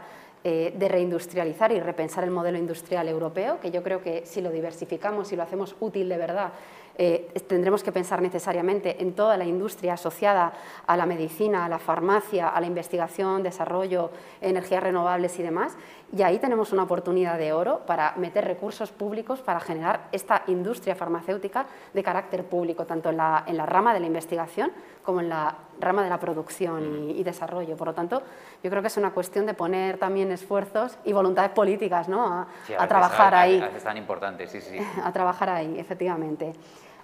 [0.47, 4.51] eh, de reindustrializar y repensar el modelo industrial europeo, que yo creo que si lo
[4.51, 6.53] diversificamos, y lo hacemos útil de verdad,
[6.97, 10.53] eh, tendremos que pensar necesariamente en toda la industria asociada
[10.87, 15.77] a la medicina, a la farmacia, a la investigación, desarrollo, energías renovables y demás.
[16.17, 20.95] Y ahí tenemos una oportunidad de oro para meter recursos públicos para generar esta industria
[20.95, 24.71] farmacéutica de carácter público, tanto en la, en la rama de la investigación
[25.03, 27.77] como en la rama de la producción y, desarrollo.
[27.77, 28.23] Por lo tanto,
[28.62, 32.47] yo creo que es una cuestión de poner también esfuerzos y voluntades políticas ¿no?
[32.79, 33.62] a, trabajar ahí.
[33.77, 34.79] Es tan importante, sí, sí.
[35.05, 36.53] A trabajar ahí, efectivamente.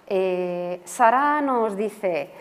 [0.07, 2.31] Eh, Sara nos dice,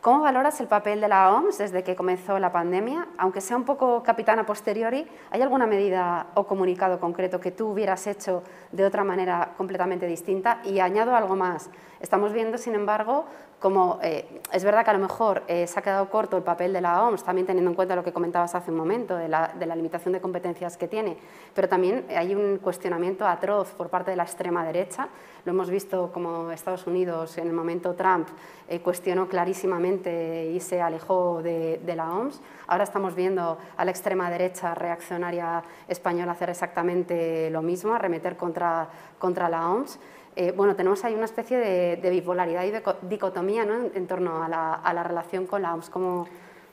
[0.00, 3.08] ¿cómo valoras el papel de la OMS desde que comenzó la pandemia?
[3.18, 8.06] Aunque sea un poco capitana posteriori, ¿hay alguna medida o comunicado concreto que tú hubieras
[8.06, 8.42] hecho
[8.72, 10.60] de otra manera completamente distinta?
[10.64, 11.70] Y añado algo más.
[12.00, 13.26] Estamos viendo, sin embargo,
[13.60, 16.72] como eh, es verdad que a lo mejor eh, se ha quedado corto el papel
[16.72, 19.52] de la OMS, también teniendo en cuenta lo que comentabas hace un momento, de la,
[19.76, 21.18] limitación de competencias que tiene,
[21.54, 25.08] pero también hay un cuestionamiento atroz por parte de la extrema derecha.
[25.44, 28.28] Lo hemos visto como Estados Unidos en el momento Trump
[28.68, 32.40] eh, cuestionó clarísimamente y se alejó de, de, la OMS.
[32.66, 38.88] Ahora estamos viendo a la extrema derecha reaccionaria española hacer exactamente lo mismo, arremeter contra,
[39.18, 39.98] contra la OMS.
[40.40, 43.90] Eh, bueno, tenemos ahí una especie de, bipolaridad y de dicotomía ¿no?
[43.94, 45.90] en, torno a la, relación con la OMS.
[45.90, 46.26] ¿Cómo,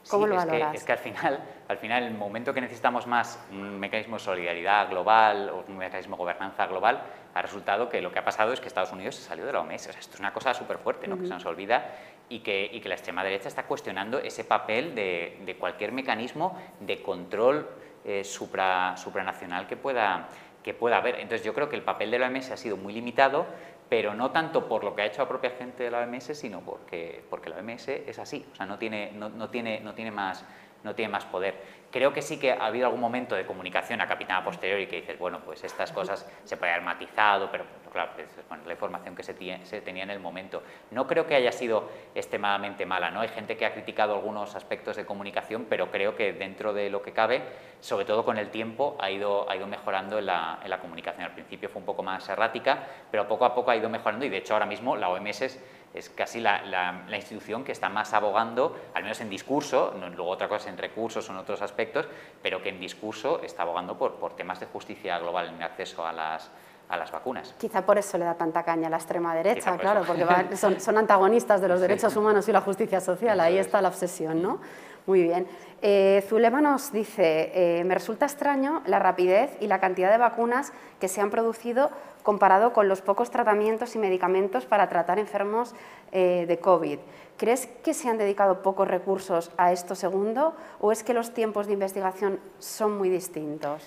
[0.08, 0.74] cómo lo valoras?
[0.74, 1.38] es que al final,
[1.68, 6.16] al final, el momento que necesitamos más un mecanismo de solidaridad global o un mecanismo
[6.16, 7.02] de gobernanza global,
[7.34, 9.60] ha resultado que lo que ha pasado es que Estados Unidos se salió de la
[9.60, 9.88] OMS.
[9.88, 11.18] esto es una cosa súper fuerte, ¿no?
[11.18, 11.92] que se nos olvida
[12.30, 16.56] y que, y que, la extrema derecha está cuestionando ese papel de, de cualquier mecanismo
[16.80, 17.68] de control
[18.04, 20.28] eh, supra, supranacional que pueda
[20.68, 21.14] que pueda haber.
[21.14, 23.46] Entonces yo creo que el papel de la OMS ha sido muy limitado,
[23.88, 26.60] pero no tanto por lo que ha hecho la propia gente de la OMS, sino
[26.60, 30.10] porque, porque la OMS es así, o sea, no tiene, no, no tiene, no tiene
[30.10, 30.44] más
[30.84, 31.56] no tiene más poder.
[31.90, 34.96] Creo que sí que ha habido algún momento de comunicación a capitana posterior y que
[34.96, 38.30] dices, bueno, pues estas cosas se puede haber matizado, pero claro, es,
[38.66, 40.62] la información que se, tenía en el momento.
[40.90, 43.20] No creo que haya sido extremadamente mala, ¿no?
[43.20, 47.02] Hay gente que ha criticado algunos aspectos de comunicación, pero creo que dentro de lo
[47.02, 47.42] que cabe,
[47.80, 51.24] sobre todo con el tiempo, ha ido, mejorando en la, comunicación.
[51.24, 54.28] Al principio fue un poco más errática, pero poco a poco ha ido mejorando y
[54.28, 55.60] de hecho ahora mismo la OMS es
[55.94, 60.68] es casi la, institución que está más abogando, al menos en discurso, luego otra cosa
[60.68, 62.06] en recursos o en otros aspectos,
[62.42, 66.06] pero que en discurso está abogando por, por temas de justicia global en el acceso
[66.06, 66.50] a las,
[66.88, 67.54] a las vacunas.
[67.58, 70.24] Quizá por eso le da tanta caña a la extrema derecha, claro, porque
[70.56, 74.60] son, antagonistas de los derechos humanos y la justicia social, ahí está la obsesión, ¿no?
[75.06, 75.46] Muy bien.
[75.80, 80.72] Eh, Zulema nos dice, eh, me resulta extraño la rapidez y la cantidad de vacunas
[81.00, 81.90] que se han producido
[82.22, 85.74] comparado con los pocos tratamientos y medicamentos para tratar enfermos
[86.12, 86.98] eh, de COVID.
[87.38, 91.68] ¿Crees que se han dedicado pocos recursos a esto segundo o es que los tiempos
[91.68, 93.86] de investigación son muy distintos?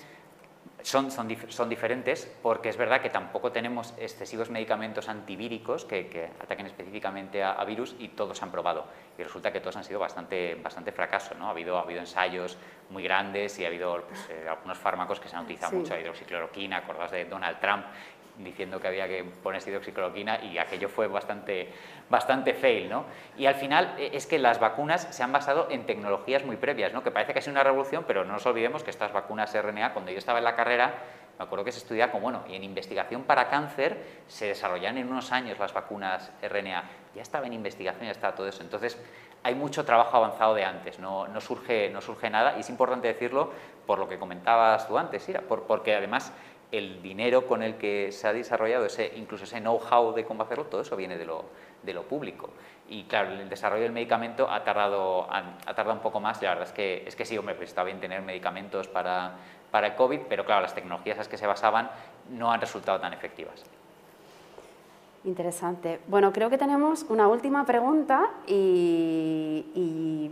[0.82, 7.42] Son, son, diferentes porque es verdad que tampoco tenemos excesivos medicamentos antivíricos que, ataquen específicamente
[7.42, 8.86] a, virus y todos se han probado.
[9.18, 11.34] Y resulta que todos han sido bastante, bastante fracaso.
[11.34, 11.46] ¿no?
[11.46, 12.56] Ha, habido, ha habido ensayos
[12.90, 16.78] muy grandes y ha habido pues, eh, algunos fármacos que se han utilizado mucho, hidroxicloroquina,
[16.78, 17.86] acordaos de Donald Trump,
[18.38, 21.72] diciendo que había que poner hidroxicloroquina y aquello fue bastante,
[22.08, 22.88] bastante fail.
[22.88, 23.04] ¿no?
[23.36, 26.92] Y al final eh, es que las vacunas se han basado en tecnologías muy previas,
[26.92, 27.02] ¿no?
[27.02, 30.10] que parece que es una revolución, pero no nos olvidemos que estas vacunas RNA, cuando
[30.10, 30.94] yo estaba en la carrera,
[31.38, 35.08] me acuerdo que se estudiaba como, bueno, y en investigación para cáncer se desarrollan en
[35.08, 36.84] unos años las vacunas RNA.
[37.14, 38.62] Ya estaba en investigación, ya estaba todo eso.
[38.62, 38.98] Entonces,
[39.42, 43.08] hay mucho trabajo avanzado de antes, no, no, surge, no surge nada y es importante
[43.08, 43.50] decirlo
[43.86, 46.32] por lo que comentabas tú antes, Ira, porque además
[46.72, 50.64] el dinero con el que se ha desarrollado, ese, incluso ese know-how de cómo hacerlo,
[50.64, 51.44] todo eso viene de lo,
[51.82, 52.48] de lo público.
[52.88, 56.66] Y claro, el desarrollo del medicamento ha tardado, ha, tardado un poco más, la verdad
[56.66, 59.32] es que, es que sí, hombre, pues está bien tener medicamentos para,
[59.70, 61.90] para el COVID, pero claro, las tecnologías a las que se basaban
[62.30, 63.62] no han resultado tan efectivas.
[65.24, 66.00] Interesante.
[66.08, 70.30] Bueno, creo que tenemos una última pregunta y, y,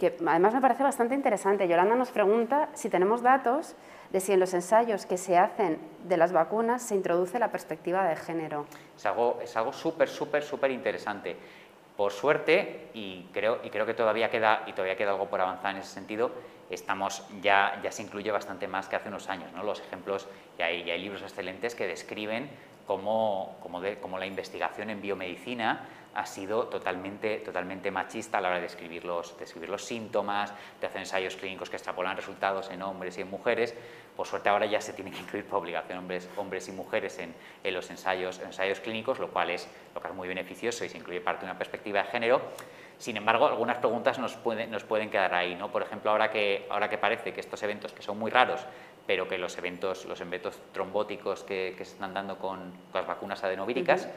[0.00, 1.68] que además me parece bastante interesante.
[1.68, 3.76] Yolanda nos pregunta si tenemos datos
[4.10, 8.04] de si en los ensayos que se hacen de las vacunas se introduce la perspectiva
[8.08, 8.66] de género.
[8.96, 11.36] Es algo es algo súper, súper, súper interesante.
[11.96, 15.70] Por suerte, y creo, y creo que todavía queda, y todavía queda algo por avanzar
[15.72, 16.32] en ese sentido,
[16.68, 19.52] estamos, ya, ya se incluye bastante más que hace unos años.
[19.52, 19.62] ¿no?
[19.62, 20.26] Los ejemplos,
[20.58, 22.50] y hay, hay libros excelentes que describen
[22.86, 28.48] cómo, cómo, de, cómo la investigación en biomedicina ha sido totalmente, totalmente machista a la
[28.48, 32.82] hora de describir, los, describir los síntomas, de hacer ensayos clínicos que extrapolan resultados en
[32.82, 33.74] hombres y en mujeres.
[34.16, 37.34] Por suerte ahora ya se tiene que incluir por obligación hombres, hombres y mujeres en,
[37.62, 40.98] en los ensayos, ensayos clínicos, lo cual, es, lo cual es muy beneficioso y se
[40.98, 42.40] incluye parte de una perspectiva de género.
[42.98, 44.38] Sin embargo, algunas preguntas nos,
[44.68, 45.54] nos pueden quedar ahí.
[45.56, 45.70] ¿no?
[45.70, 48.64] Por ejemplo, ahora que, ahora que parece que estos eventos, que son muy raros,
[49.06, 53.42] pero que los eventos, los eventos trombóticos que, que se están dando con, las vacunas
[53.44, 54.08] adenovíricas,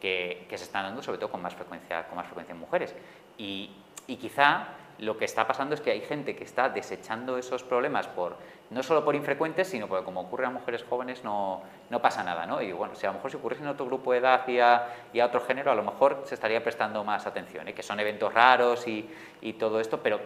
[0.00, 2.94] que, se están dando sobre todo con más frecuencia, con más frecuencia en mujeres.
[3.38, 3.70] Y,
[4.06, 4.68] y quizá
[5.00, 8.36] lo que está pasando es que hay gente que está desechando esos problemas por
[8.68, 12.46] no solo por infrecuentes, sino porque como ocurre a mujeres jóvenes no, no pasa nada,
[12.46, 12.60] ¿no?
[12.60, 14.88] Y bueno, si a lo mejor si ocurriese en otro grupo de edad y a,
[15.12, 17.74] y a otro género, a lo mejor se estaría prestando más atención, ¿eh?
[17.74, 19.08] que son eventos raros y,
[19.40, 20.20] y, todo esto, pero,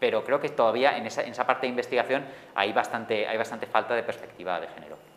[0.00, 3.66] pero creo que todavía en esa, en esa parte de investigación hay bastante, hay bastante
[3.66, 5.13] falta de perspectiva de género.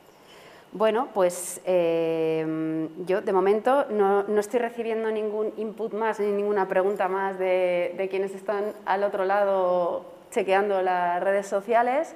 [0.74, 6.68] Bueno, pues eh, yo de momento no, no, estoy recibiendo ningún input más ni ninguna
[6.68, 12.16] pregunta más de, de, quienes están al otro lado chequeando las redes sociales.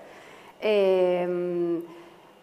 [0.59, 1.81] Eh,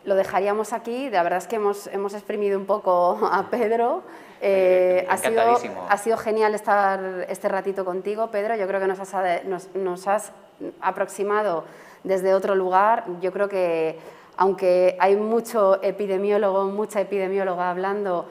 [0.05, 4.03] lo dejaríamos aquí, la verdad es que hemos, hemos exprimido un poco a Pedro.
[4.41, 5.43] Eh, ha, sido,
[5.89, 8.57] ha sido genial estar este ratito contigo, Pedro.
[8.57, 10.33] Yo creo que nos has, nos, nos has
[10.81, 11.65] aproximado
[12.05, 13.05] desde otro lugar.
[13.21, 13.99] Yo creo que
[14.39, 18.27] aunque hay mucho epidemiólogo, mucha epidemióloga hablando,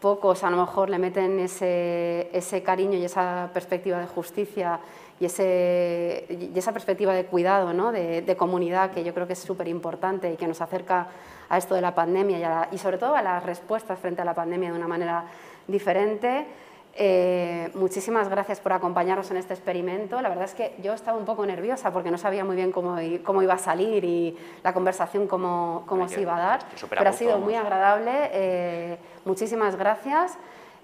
[0.00, 4.80] pocos a lo mejor le meten ese, ese cariño y esa perspectiva de justicia
[5.20, 7.92] y, ese, y esa perspectiva de cuidado, ¿no?
[7.92, 11.08] de, comunidad, que yo creo que es súper importante y que nos acerca
[11.50, 14.34] a esto de la pandemia y, y sobre todo a las respuestas frente a la
[14.34, 15.26] pandemia de una manera
[15.68, 16.46] diferente.
[16.94, 20.20] Eh, muchísimas gracias por acompañarnos en este experimento.
[20.20, 22.96] La verdad es que yo estaba un poco nerviosa porque no sabía muy bien cómo,
[23.24, 27.12] cómo iba a salir y la conversación cómo, cómo se iba a dar, pero ha
[27.12, 28.30] sido muy agradable.
[28.32, 30.36] Eh, muchísimas gracias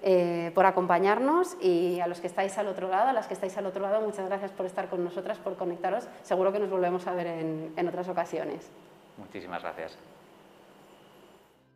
[0.03, 3.57] eh, por acompañarnos y a los que estáis al otro lado, a las que estáis
[3.57, 6.07] al otro lado, muchas gracias por estar con nosotras, por conectaros.
[6.23, 8.69] Seguro que nos volvemos a ver en, en otras ocasiones.
[9.17, 9.97] Muchísimas gracias.